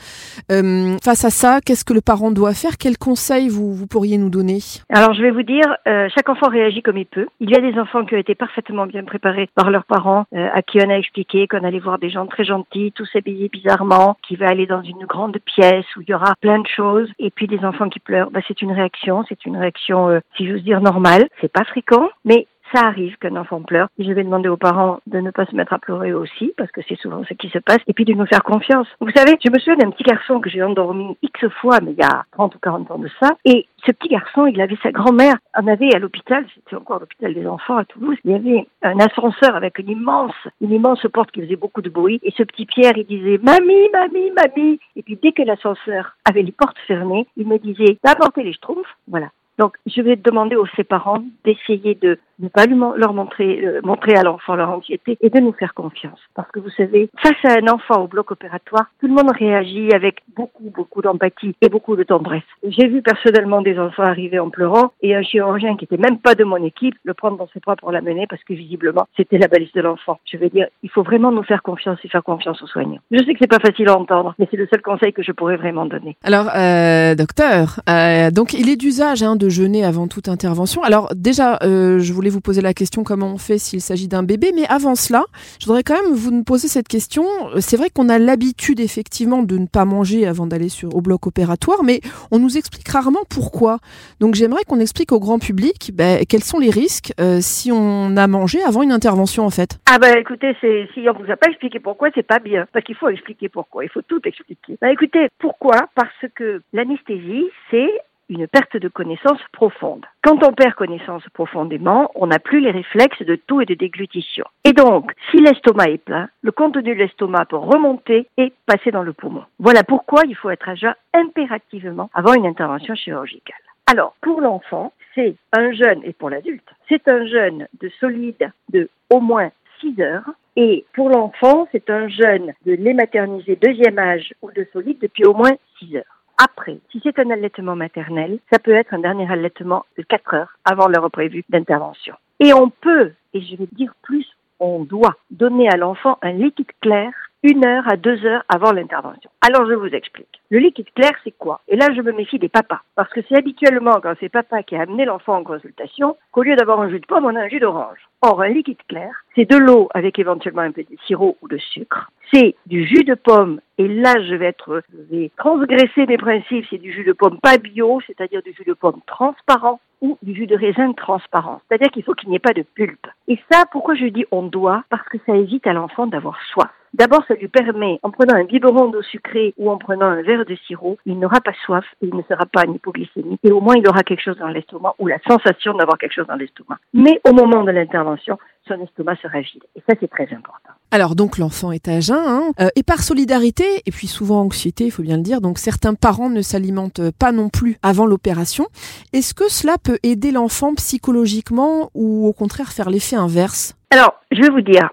euh, 0.51 0.97
Face 1.03 1.25
à 1.25 1.31
ça, 1.31 1.61
qu'est-ce 1.65 1.85
que 1.85 1.93
le 1.93 2.01
parent 2.01 2.31
doit 2.31 2.55
faire? 2.55 2.77
Quels 2.79 2.99
conseils 2.99 3.49
vous, 3.49 3.73
vous 3.75 3.87
pourriez 3.87 4.19
nous 4.19 4.31
donner? 4.31 4.59
Alors 4.89 5.15
je 5.15 5.23
vais 5.23 5.31
vous 5.31 5.43
dire, 5.43 5.77
euh, 5.87 6.09
chaque 6.15 6.29
enfant 6.29 6.49
réagit 6.49 6.83
comme 6.83 6.99
il 6.99 7.07
peut. 7.07 7.27
Il 7.41 7.51
y 7.51 7.57
a 7.57 7.61
des 7.61 7.79
enfants 7.79 8.05
qui 8.05 8.15
ont 8.15 8.19
été 8.19 8.35
parfaitement 8.35 8.87
bien 8.87 9.05
préparés 9.05 9.49
par 9.55 9.71
leurs 9.71 9.85
parents, 9.85 10.25
euh, 10.35 10.49
à 10.53 10.63
qui 10.63 10.79
on 10.81 10.91
a 10.91 10.95
expliqué 10.95 11.47
qu'on 11.49 11.65
allait 11.65 11.81
voir 11.81 11.99
des 11.99 12.11
gens 12.11 12.27
très 12.27 12.45
gentils, 12.45 12.93
tous 12.93 13.09
habillés 13.15 13.49
bizarrement, 13.49 14.17
qui 14.27 14.37
va 14.37 14.49
aller 14.49 14.67
dans 14.67 14.83
une 14.83 15.05
grande 15.07 15.39
pièce 15.39 15.87
où 15.97 16.03
il 16.03 16.11
y 16.11 16.15
aura 16.15 16.35
plein 16.41 16.59
de 16.59 16.67
choses. 16.67 17.09
Et 17.19 17.31
puis 17.31 17.47
des 17.47 17.65
enfants 17.65 17.89
qui 17.89 18.01
pleurent, 18.01 18.31
bah, 18.31 18.41
c'est 18.47 18.63
une 18.63 18.73
réaction, 18.73 19.25
c'est 19.29 19.45
une 19.45 19.57
réaction, 19.57 20.21
si 20.37 20.49
j'ose 20.49 20.63
dire, 20.63 20.81
normale. 20.81 21.29
C'est 21.41 21.53
pas 21.53 21.65
fréquent, 21.65 22.09
mais 22.25 22.47
ça 22.73 22.87
arrive 22.87 23.17
qu'un 23.19 23.37
enfant 23.37 23.61
pleure. 23.63 23.89
Je 23.99 24.13
vais 24.13 24.25
demander 24.25 24.49
aux 24.49 24.57
parents 24.57 25.01
de 25.07 25.19
ne 25.19 25.31
pas 25.31 25.47
se 25.47 25.55
mettre 25.55 25.73
à 25.73 25.79
pleurer 25.79 26.13
aussi, 26.13 26.53
parce 26.57 26.71
que 26.71 26.81
c'est 26.89 26.99
souvent 26.99 27.23
ce 27.29 27.35
qui 27.35 27.49
se 27.49 27.59
passe, 27.59 27.79
et 27.87 27.93
puis 27.93 28.05
de 28.05 28.15
nous 28.15 28.27
faire 28.27 28.43
confiance. 28.43 28.87
Vous 29.01 29.11
savez, 29.15 29.37
je 29.45 29.51
me 29.51 29.59
souviens 29.59 29.77
d'un 29.77 29.91
petit 29.91 30.05
garçon 30.05 30.41
que 30.41 30.51
j'ai 30.51 30.63
endormi 30.63 31.17
X 31.23 31.49
fois, 31.61 31.81
mais 31.83 31.93
il 31.93 31.99
y 31.99 32.03
a 32.03 32.25
30 32.33 32.55
ou 32.55 32.59
40 32.59 32.91
ans 32.91 32.99
de 32.99 33.09
ça, 33.21 33.31
et 33.45 33.67
ce 33.85 33.93
petit 33.93 34.09
garçon, 34.09 34.47
il 34.47 34.61
avait 34.61 34.79
sa 34.83 34.93
grand-mère, 34.93 35.37
on 35.59 35.67
avait 35.67 35.95
à 35.95 35.99
l'hôpital, 35.99 36.45
c'était 36.55 36.77
encore 36.77 37.01
l'hôpital 37.01 37.35
des 37.35 37.47
enfants 37.47 37.77
à 37.77 37.85
Toulouse, 37.85 38.17
il 38.25 38.31
y 38.31 38.35
avait 38.35 38.67
un 38.83 38.99
ascenseur 38.99 39.57
avec 39.57 39.79
une 39.79 39.91
immense, 39.91 40.35
une 40.61 40.73
immense 40.73 41.07
porte 41.13 41.31
qui 41.31 41.43
faisait 41.43 41.57
beaucoup 41.57 41.83
de 41.83 41.91
bruit, 41.91 42.21
et 42.23 42.33
ce 42.37 42.43
petit 42.43 42.67
Pierre, 42.67 42.97
il 42.97 43.07
disait, 43.07 43.39
mamie, 43.43 43.89
mamie, 43.93 44.31
mamie, 44.31 44.81
et 44.97 45.03
puis 45.03 45.19
dès 45.23 45.33
que 45.33 45.43
l'ascenseur 45.43 46.17
avait 46.29 46.43
les 46.43 46.53
portes 46.53 46.79
fermées, 46.87 47.27
il 47.37 47.47
me 47.47 47.59
disait, 47.59 47.99
apporter 48.05 48.43
les 48.43 48.53
schtroumpfs, 48.53 48.97
voilà. 49.09 49.29
Donc, 49.59 49.77
je 49.87 50.01
vais 50.01 50.17
demander 50.17 50.57
aux 50.57 50.67
ses 50.77 50.85
parents 50.85 51.23
d'essayer 51.45 51.95
de 51.95 52.19
ne 52.43 52.49
pas 52.49 52.67
leur 52.67 53.15
montrer, 53.15 53.65
euh, 53.65 53.81
montrer 53.83 54.15
à 54.17 54.23
l'enfant 54.23 54.57
leur 54.57 54.71
anxiété 54.71 55.17
et 55.21 55.31
de 55.31 55.39
nous 55.39 55.53
faire 55.53 55.75
confiance. 55.75 56.19
Parce 56.35 56.51
que 56.51 56.61
vous 56.61 56.71
savez, 56.71 57.09
face 57.23 57.33
à 57.45 57.59
un 57.59 57.69
enfant 57.69 58.03
au 58.03 58.09
bloc 58.09 58.31
opératoire, 58.33 58.87
tout 59.01 59.07
le 59.07 59.15
monde 59.15 59.31
réagit 59.39 59.93
avec 59.95 60.23
beaucoup, 60.37 60.71
beaucoup 60.75 61.03
d'empathie 61.03 61.55
et 61.61 61.69
beaucoup 61.69 61.97
de 61.97 62.03
tendresse. 62.03 62.43
J'ai 62.65 62.89
vu 62.89 63.03
personnellement 63.03 63.63
des 63.63 63.79
enfants 63.79 64.03
arriver 64.03 64.39
en 64.39 64.51
pleurant 64.51 64.93
et 65.03 65.15
un 65.15 65.23
chirurgien 65.23 65.77
qui 65.77 65.85
était 65.85 65.97
même 65.97 66.19
pas 66.19 66.35
de 66.35 66.45
mon 66.45 66.63
équipe 66.65 66.95
le 67.05 67.15
prendre 67.15 67.39
dans 67.39 67.49
ses 67.53 67.61
bras 67.61 67.77
pour 67.77 67.93
l'amener 67.93 68.27
parce 68.29 68.43
que 68.45 68.55
visiblement, 68.55 69.07
c'était 69.17 69.39
la 69.39 69.49
balise 69.49 69.73
de 69.73 69.81
l'enfant. 69.81 70.19
Je 70.25 70.37
veux 70.37 70.49
dire, 70.49 70.67
il 70.83 70.91
faut 70.91 71.03
vraiment 71.03 71.31
nous 71.31 71.45
faire 71.45 71.63
confiance 71.63 71.99
et 72.05 72.09
faire 72.09 72.25
confiance 72.25 72.61
aux 72.63 72.67
soignants. 72.67 73.01
Je 73.11 73.19
sais 73.19 73.33
que 73.33 73.39
c'est 73.41 73.51
pas 73.51 73.61
facile 73.61 73.89
à 73.89 73.97
entendre, 73.97 74.35
mais 74.39 74.49
c'est 74.51 74.57
le 74.57 74.67
seul 74.67 74.83
conseil 74.83 75.13
que 75.13 75.23
je 75.23 75.33
pourrais 75.33 75.57
vraiment 75.57 75.87
donner. 75.87 76.17
Alors, 76.25 76.49
euh, 76.57 77.15
docteur, 77.15 77.81
euh, 77.89 78.31
donc 78.31 78.53
il 78.53 78.69
est 78.69 78.77
d'usage 78.77 79.23
hein, 79.23 79.37
de 79.37 79.49
jeûner 79.49 79.85
avant 79.85 80.09
toute 80.09 80.29
intervention. 80.29 80.83
Alors 80.83 81.09
déjà, 81.15 81.59
je 81.63 82.13
voulais 82.13 82.32
vous 82.33 82.41
poser 82.41 82.61
la 82.61 82.75
question 82.75 83.05
comment 83.05 83.33
on 83.33 83.39
fait 83.39 83.59
s'il 83.59 83.81
s'agit 83.81 84.09
d'un 84.09 84.23
bébé. 84.23 84.53
Mais 84.55 84.67
avant 84.69 84.95
cela, 84.95 85.25
je 85.61 85.67
voudrais 85.67 85.83
quand 85.83 86.03
même 86.03 86.13
vous 86.13 86.43
poser 86.43 86.69
cette 86.69 86.89
question. 86.89 87.25
C'est 87.61 87.77
vrai 87.77 87.91
qu'on 87.91 88.09
a 88.09 88.19
l'habitude 88.19 88.81
effectivement 88.81 89.43
de 89.43 89.59
ne 89.59 89.67
pas 89.67 89.85
manger 89.85 90.27
avant 90.27 90.47
d'aller 90.47 90.69
sur 90.69 90.95
au 90.95 91.01
bloc 91.01 91.27
opératoire, 91.27 91.85
mais 91.85 92.01
on 92.31 92.39
nous 92.39 92.57
explique 92.57 92.89
rarement 92.89 93.23
pourquoi. 93.29 93.79
Donc 94.21 94.35
j'aimerais 94.35 94.65
qu'on 94.65 94.81
explique 94.81 95.13
au 95.13 95.21
grand 95.21 95.39
public 95.39 95.93
ben, 95.95 96.25
quels 96.29 96.43
sont 96.43 96.59
les 96.59 96.71
risques 96.71 97.13
euh, 97.21 97.39
si 97.41 97.71
on 97.73 98.17
a 98.17 98.27
mangé 98.27 98.63
avant 98.63 98.83
une 98.83 98.93
intervention 98.93 99.45
en 99.45 99.51
fait. 99.51 99.79
Ah 99.91 99.99
ben 99.99 100.17
écoutez, 100.19 100.57
c'est 100.61 100.89
si 100.95 101.07
on 101.09 101.13
vous 101.13 101.31
a 101.31 101.37
pas 101.37 101.49
expliqué 101.49 101.81
pourquoi, 101.81 102.09
c'est 102.15 102.27
pas 102.27 102.39
bien, 102.39 102.67
parce 102.73 102.85
qu'il 102.85 102.95
faut 102.95 103.09
expliquer 103.09 103.49
pourquoi. 103.49 103.85
Il 103.85 103.91
faut 103.91 104.03
tout 104.03 104.21
expliquer. 104.25 104.77
Ben 104.81 104.89
écoutez, 104.89 105.29
pourquoi? 105.39 105.89
Parce 105.95 106.33
que 106.35 106.63
l'anesthésie, 106.73 107.47
c'est 107.71 107.91
une 108.33 108.49
perte 108.49 108.77
de 108.77 108.89
connaissance 108.89 109.41
profonde. 109.53 110.07
Quand 110.23 110.43
on 110.43 110.53
perd 110.53 110.75
connaissance 110.75 111.23
profondément, 111.35 112.11
on 112.15 112.29
n'a 112.29 112.39
plus 112.39 112.61
les 112.61 112.71
réflexes 112.71 113.23
de 113.23 113.37
tout 113.37 113.61
et 113.61 113.67
de 113.67 113.75
déglutition. 113.75 114.45
Et 114.65 114.73
donc, 114.73 115.13
si 115.31 115.37
l'estomac 115.37 115.91
est 115.91 115.99
plein, 115.99 116.29
le 116.41 116.51
contenu 116.51 116.95
de 116.95 116.99
l'estomac 116.99 117.47
peut 117.47 117.57
remonter 117.57 118.27
et 118.39 118.53
passer 118.67 118.91
dans 118.91 119.03
le 119.03 119.13
poumon. 119.13 119.45
Voilà 119.59 119.85
pourquoi 119.85 120.23
il 120.27 120.35
faut 120.35 120.51
être 120.51 120.69
à 120.69 120.75
jeun 120.75 120.95
impérativement 121.13 122.11
avant 122.15 122.33
une 122.33 122.47
intervention 122.47 122.95
chirurgicale. 122.95 123.57
Alors, 123.87 124.15
pour 124.23 124.41
l'enfant, 124.41 124.93
c'est 125.15 125.37
un 125.53 125.73
jeûne, 125.73 126.01
et 126.05 126.15
pour 126.15 126.31
l'adulte, 126.31 126.69
c'est 126.89 127.07
un 127.09 127.27
jeûne 127.27 127.69
de 127.81 127.91
solide 128.01 128.51
de 128.73 128.89
au 129.11 129.21
moins 129.21 129.51
6 129.81 130.01
heures. 130.01 130.31
Et 130.57 130.87
pour 130.95 131.11
l'enfant, 131.11 131.69
c'est 131.73 131.91
un 131.91 132.09
jeûne 132.09 132.55
de 132.65 132.73
lait 132.73 132.95
maternisé 132.95 133.57
deuxième 133.57 133.99
âge 133.99 134.33
ou 134.41 134.51
de 134.53 134.67
solide 134.73 134.99
depuis 135.03 135.25
au 135.25 135.35
moins 135.35 135.53
6 135.79 135.97
heures 135.97 136.22
après. 136.43 136.79
Si 136.91 137.01
c'est 137.03 137.19
un 137.19 137.31
allaitement 137.31 137.77
maternel, 137.77 138.39
ça 138.53 138.59
peut 138.59 138.75
être 138.75 138.95
un 138.95 138.99
dernier 138.99 139.31
allaitement 139.31 139.85
de 139.97 140.03
4 140.03 140.35
heures 140.35 140.59
avant 140.65 140.89
l'heure 140.89 141.11
prévue 141.11 141.45
d'intervention. 141.49 142.15
Et 142.41 142.53
on 142.53 142.71
peut, 142.71 143.13
et 143.35 143.41
je 143.41 143.57
vais 143.57 143.69
dire 143.73 143.95
plus, 144.03 144.27
on 144.59 144.85
doit 144.85 145.17
donner 145.31 145.69
à 145.69 145.77
l'enfant 145.77 146.19
un 146.23 146.33
liquide 146.33 146.71
clair 146.81 147.13
une 147.43 147.65
heure 147.65 147.89
à 147.89 147.97
deux 147.97 148.25
heures 148.25 148.45
avant 148.49 148.73
l'intervention. 148.73 149.31
Alors 149.41 149.67
je 149.69 149.75
vous 149.75 149.89
explique. 149.89 150.41
Le 150.51 150.59
liquide 150.59 150.93
clair, 150.95 151.13
c'est 151.25 151.37
quoi? 151.37 151.61
Et 151.69 151.77
là, 151.77 151.89
je 151.95 152.01
me 152.01 152.13
méfie 152.13 152.39
des 152.39 152.49
papas. 152.49 152.83
Parce 152.95 153.13
que 153.13 153.21
c'est 153.29 153.37
habituellement 153.37 154.01
quand 154.03 154.15
c'est 154.21 154.29
papa 154.29 154.63
qui 154.63 154.77
a 154.77 154.83
amené 154.83 155.05
l'enfant 155.05 155.37
en 155.37 155.45
consultation 155.45 156.17
qu'au 156.31 156.43
lieu 156.43 156.57
d'avoir 156.57 156.81
un 156.81 156.89
jus 156.89 157.01
de 157.01 157.07
pomme, 157.07 157.25
on 157.25 157.35
a 157.35 157.41
un 157.41 157.49
jus 157.49 157.61
d'orange. 157.61 157.99
Or, 158.21 158.43
un 158.43 158.49
liquide 158.49 158.83
clair, 158.89 159.13
c'est 159.35 159.51
de 159.51 159.57
l'eau 159.57 159.89
avec 159.95 160.19
éventuellement 160.19 160.63
un 160.63 160.71
peu 160.71 160.83
de 160.83 160.97
sirop 161.07 161.37
ou 161.43 161.49
de 161.49 161.59
sucre. 161.59 162.11
C'est 162.33 162.55
du 162.67 162.87
jus 162.87 163.05
de 163.05 163.15
pomme, 163.15 163.61
et 163.77 163.89
là 163.89 164.15
je 164.23 164.35
vais 164.35 164.47
être, 164.47 164.83
je 164.91 165.17
vais 165.17 165.31
transgresser 165.37 166.07
mes 166.07 166.17
principes, 166.17 166.65
c'est 166.71 166.79
du 166.79 166.93
jus 166.93 167.05
de 167.05 167.13
pomme 167.13 167.39
pas 167.41 167.59
bio, 167.59 168.01
c'est-à-dire 168.07 168.43
du 168.43 168.55
jus 168.55 168.65
de 168.65 168.73
pomme 168.73 169.01
transparent 169.07 169.81
ou 170.01 170.17
du 170.23 170.35
jus 170.35 170.47
de 170.47 170.57
raisin 170.57 170.93
transparent. 170.93 171.61
C'est-à-dire 171.69 171.91
qu'il 171.91 172.05
faut 172.05 172.15
qu'il 172.15 172.31
n'y 172.31 172.37
ait 172.37 172.41
pas 172.41 172.55
de 172.55 172.63
pulpe. 172.63 173.07
Et 173.29 173.39
ça, 173.51 173.65
pourquoi 173.71 173.95
je 173.95 174.07
dis 174.07 174.25
on 174.31 174.43
doit? 174.43 174.85
Parce 174.89 175.09
que 175.09 175.19
ça 175.27 175.37
évite 175.37 175.67
à 175.67 175.73
l'enfant 175.73 176.07
d'avoir 176.07 176.41
soif. 176.53 176.71
D'abord, 176.95 177.25
ça 177.27 177.35
lui 177.35 177.49
permet, 177.49 177.99
en 178.03 178.11
prenant 178.11 178.35
un 178.35 178.45
biberon 178.45 178.89
d'eau 178.89 179.03
sucrée 179.03 179.55
ou 179.57 179.71
en 179.71 179.79
prenant 179.79 180.07
un 180.07 180.23
verre 180.23 180.45
de 180.45 180.55
sirop, 180.67 180.99
il 181.07 181.19
n'aura 181.19 181.41
pas 181.41 181.55
soif 181.65 181.85
et 182.03 182.07
il 182.07 182.15
ne 182.15 182.23
sera 182.23 182.45
pas 182.45 182.65
en 182.67 182.75
hypoglycémie. 182.75 183.39
Et 183.43 183.51
au 183.51 183.61
moins, 183.61 183.77
il 183.77 183.89
aura 183.89 184.03
quelque 184.03 184.23
chose 184.23 184.37
dans 184.39 184.49
l'estomac 184.49 184.95
ou 184.99 185.07
la 185.07 185.19
sensation 185.27 185.75
d'avoir 185.75 185.97
quelque 185.97 186.15
chose 186.15 186.27
dans 186.27 186.37
l'estomac. 186.37 186.79
Mais 186.93 187.21
au 187.27 187.33
moment 187.33 187.65
de 187.65 187.71
l'intervention, 187.71 188.39
son 188.69 188.81
estomac 188.83 189.17
sera 189.17 189.41
vide. 189.41 189.65
Et 189.75 189.83
ça, 189.89 189.95
c'est 189.99 190.11
très 190.11 190.29
important. 190.35 190.73
Alors 190.91 191.15
donc 191.15 191.39
l'enfant 191.39 191.73
est 191.73 191.89
à 191.89 192.01
jeun, 192.01 192.19
hein, 192.19 192.53
euh, 192.61 192.69
et 192.77 192.83
par 192.83 192.99
solidarité, 192.99 193.65
et 193.87 193.91
puis 193.91 194.07
souvent 194.07 194.43
anxiété, 194.43 194.85
il 194.85 194.91
faut 194.91 195.03
bien 195.03 195.17
le 195.17 195.23
dire, 195.23 195.41
donc 195.41 195.57
certains 195.57 195.95
parents 195.95 196.29
ne 196.29 196.43
s'alimentent 196.43 197.11
pas 197.19 197.33
non 197.33 197.49
plus 197.49 197.79
avant 197.83 198.05
l'opération. 198.05 198.67
Est-ce 199.15 199.33
que 199.33 199.49
cela 199.49 199.77
peut 199.83 199.99
aider 200.03 200.33
l'enfant 200.33 200.75
psychologiquement 200.75 201.91
ou 201.95 202.27
au 202.27 202.35
contraire 202.35 202.73
faire 202.73 202.91
l'effet 202.91 203.17
inverse? 203.17 203.75
Alors, 203.91 204.15
je 204.31 204.41
vais 204.41 204.51
vous 204.51 204.61
dire, 204.61 204.91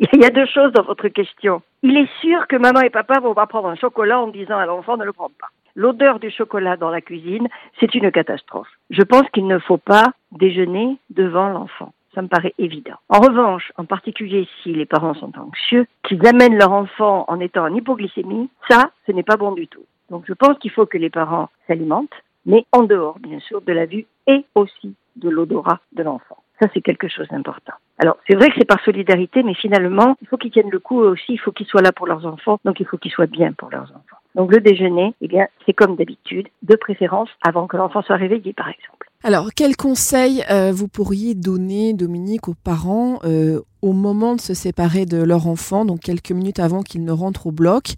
il 0.14 0.22
y 0.22 0.24
a 0.24 0.30
deux 0.30 0.46
choses 0.46 0.72
dans 0.72 0.82
votre 0.82 1.08
question. 1.08 1.60
Il 1.82 1.96
est 1.98 2.08
sûr 2.22 2.46
que 2.46 2.56
maman 2.56 2.80
et 2.80 2.88
papa 2.88 3.20
vont 3.20 3.34
pas 3.34 3.46
prendre 3.46 3.68
un 3.68 3.76
chocolat 3.76 4.18
en 4.18 4.28
disant 4.28 4.56
à 4.56 4.64
l'enfant 4.64 4.96
ne 4.96 5.04
le 5.04 5.12
prends 5.12 5.28
pas. 5.28 5.48
L'odeur 5.74 6.18
du 6.18 6.30
chocolat 6.30 6.78
dans 6.78 6.88
la 6.88 7.02
cuisine, 7.02 7.48
c'est 7.78 7.94
une 7.94 8.10
catastrophe. 8.10 8.68
Je 8.88 9.02
pense 9.02 9.28
qu'il 9.30 9.46
ne 9.46 9.58
faut 9.58 9.76
pas 9.76 10.12
déjeuner 10.32 10.96
devant 11.10 11.50
l'enfant. 11.50 11.92
Ça 12.14 12.22
me 12.22 12.28
paraît 12.28 12.54
évident. 12.56 12.96
En 13.10 13.20
revanche, 13.20 13.72
en 13.76 13.84
particulier 13.84 14.48
si 14.62 14.72
les 14.72 14.86
parents 14.86 15.14
sont 15.14 15.38
anxieux, 15.38 15.86
qu'ils 16.02 16.26
amènent 16.26 16.56
leur 16.56 16.72
enfant 16.72 17.26
en 17.28 17.38
étant 17.38 17.64
en 17.64 17.74
hypoglycémie, 17.74 18.48
ça, 18.70 18.90
ce 19.06 19.12
n'est 19.12 19.22
pas 19.22 19.36
bon 19.36 19.52
du 19.52 19.68
tout. 19.68 19.84
Donc 20.08 20.24
je 20.26 20.32
pense 20.32 20.58
qu'il 20.58 20.70
faut 20.70 20.86
que 20.86 20.98
les 20.98 21.10
parents 21.10 21.50
s'alimentent, 21.66 22.08
mais 22.46 22.64
en 22.72 22.84
dehors, 22.84 23.18
bien 23.18 23.38
sûr, 23.40 23.60
de 23.60 23.72
la 23.72 23.84
vue 23.84 24.06
et 24.26 24.46
aussi 24.54 24.94
de 25.16 25.28
l'odorat 25.28 25.80
de 25.92 26.02
l'enfant. 26.02 26.38
Ça, 26.60 26.68
c'est 26.74 26.82
quelque 26.82 27.08
chose 27.08 27.26
d'important. 27.28 27.72
Alors, 27.98 28.16
c'est 28.28 28.36
vrai 28.36 28.48
que 28.48 28.54
c'est 28.58 28.66
par 28.66 28.82
solidarité, 28.84 29.42
mais 29.42 29.54
finalement, 29.54 30.16
il 30.20 30.28
faut 30.28 30.36
qu'ils 30.36 30.50
tiennent 30.50 30.70
le 30.70 30.78
coup 30.78 31.00
aussi, 31.00 31.32
il 31.32 31.38
faut 31.38 31.52
qu'ils 31.52 31.66
soient 31.66 31.82
là 31.82 31.92
pour 31.92 32.06
leurs 32.06 32.26
enfants, 32.26 32.58
donc 32.64 32.80
il 32.80 32.86
faut 32.86 32.98
qu'ils 32.98 33.12
soient 33.12 33.26
bien 33.26 33.52
pour 33.52 33.70
leurs 33.70 33.90
enfants. 33.90 34.18
Donc 34.34 34.52
le 34.52 34.60
déjeuner, 34.60 35.14
eh 35.20 35.28
bien, 35.28 35.46
c'est 35.66 35.72
comme 35.72 35.96
d'habitude, 35.96 36.48
de 36.62 36.76
préférence 36.76 37.28
avant 37.42 37.66
que 37.66 37.76
l'enfant 37.76 38.02
soit 38.02 38.16
réveillé, 38.16 38.52
par 38.52 38.68
exemple. 38.68 39.10
Alors, 39.22 39.48
quels 39.54 39.76
conseils 39.76 40.42
euh, 40.50 40.72
vous 40.72 40.88
pourriez 40.88 41.34
donner, 41.34 41.92
Dominique, 41.94 42.48
aux 42.48 42.54
parents 42.54 43.18
euh, 43.24 43.60
au 43.82 43.92
moment 43.92 44.34
de 44.34 44.40
se 44.40 44.54
séparer 44.54 45.04
de 45.04 45.22
leur 45.22 45.46
enfant, 45.46 45.84
donc 45.84 46.00
quelques 46.00 46.32
minutes 46.32 46.58
avant 46.58 46.82
qu'il 46.82 47.04
ne 47.04 47.12
rentre 47.12 47.46
au 47.46 47.52
bloc? 47.52 47.94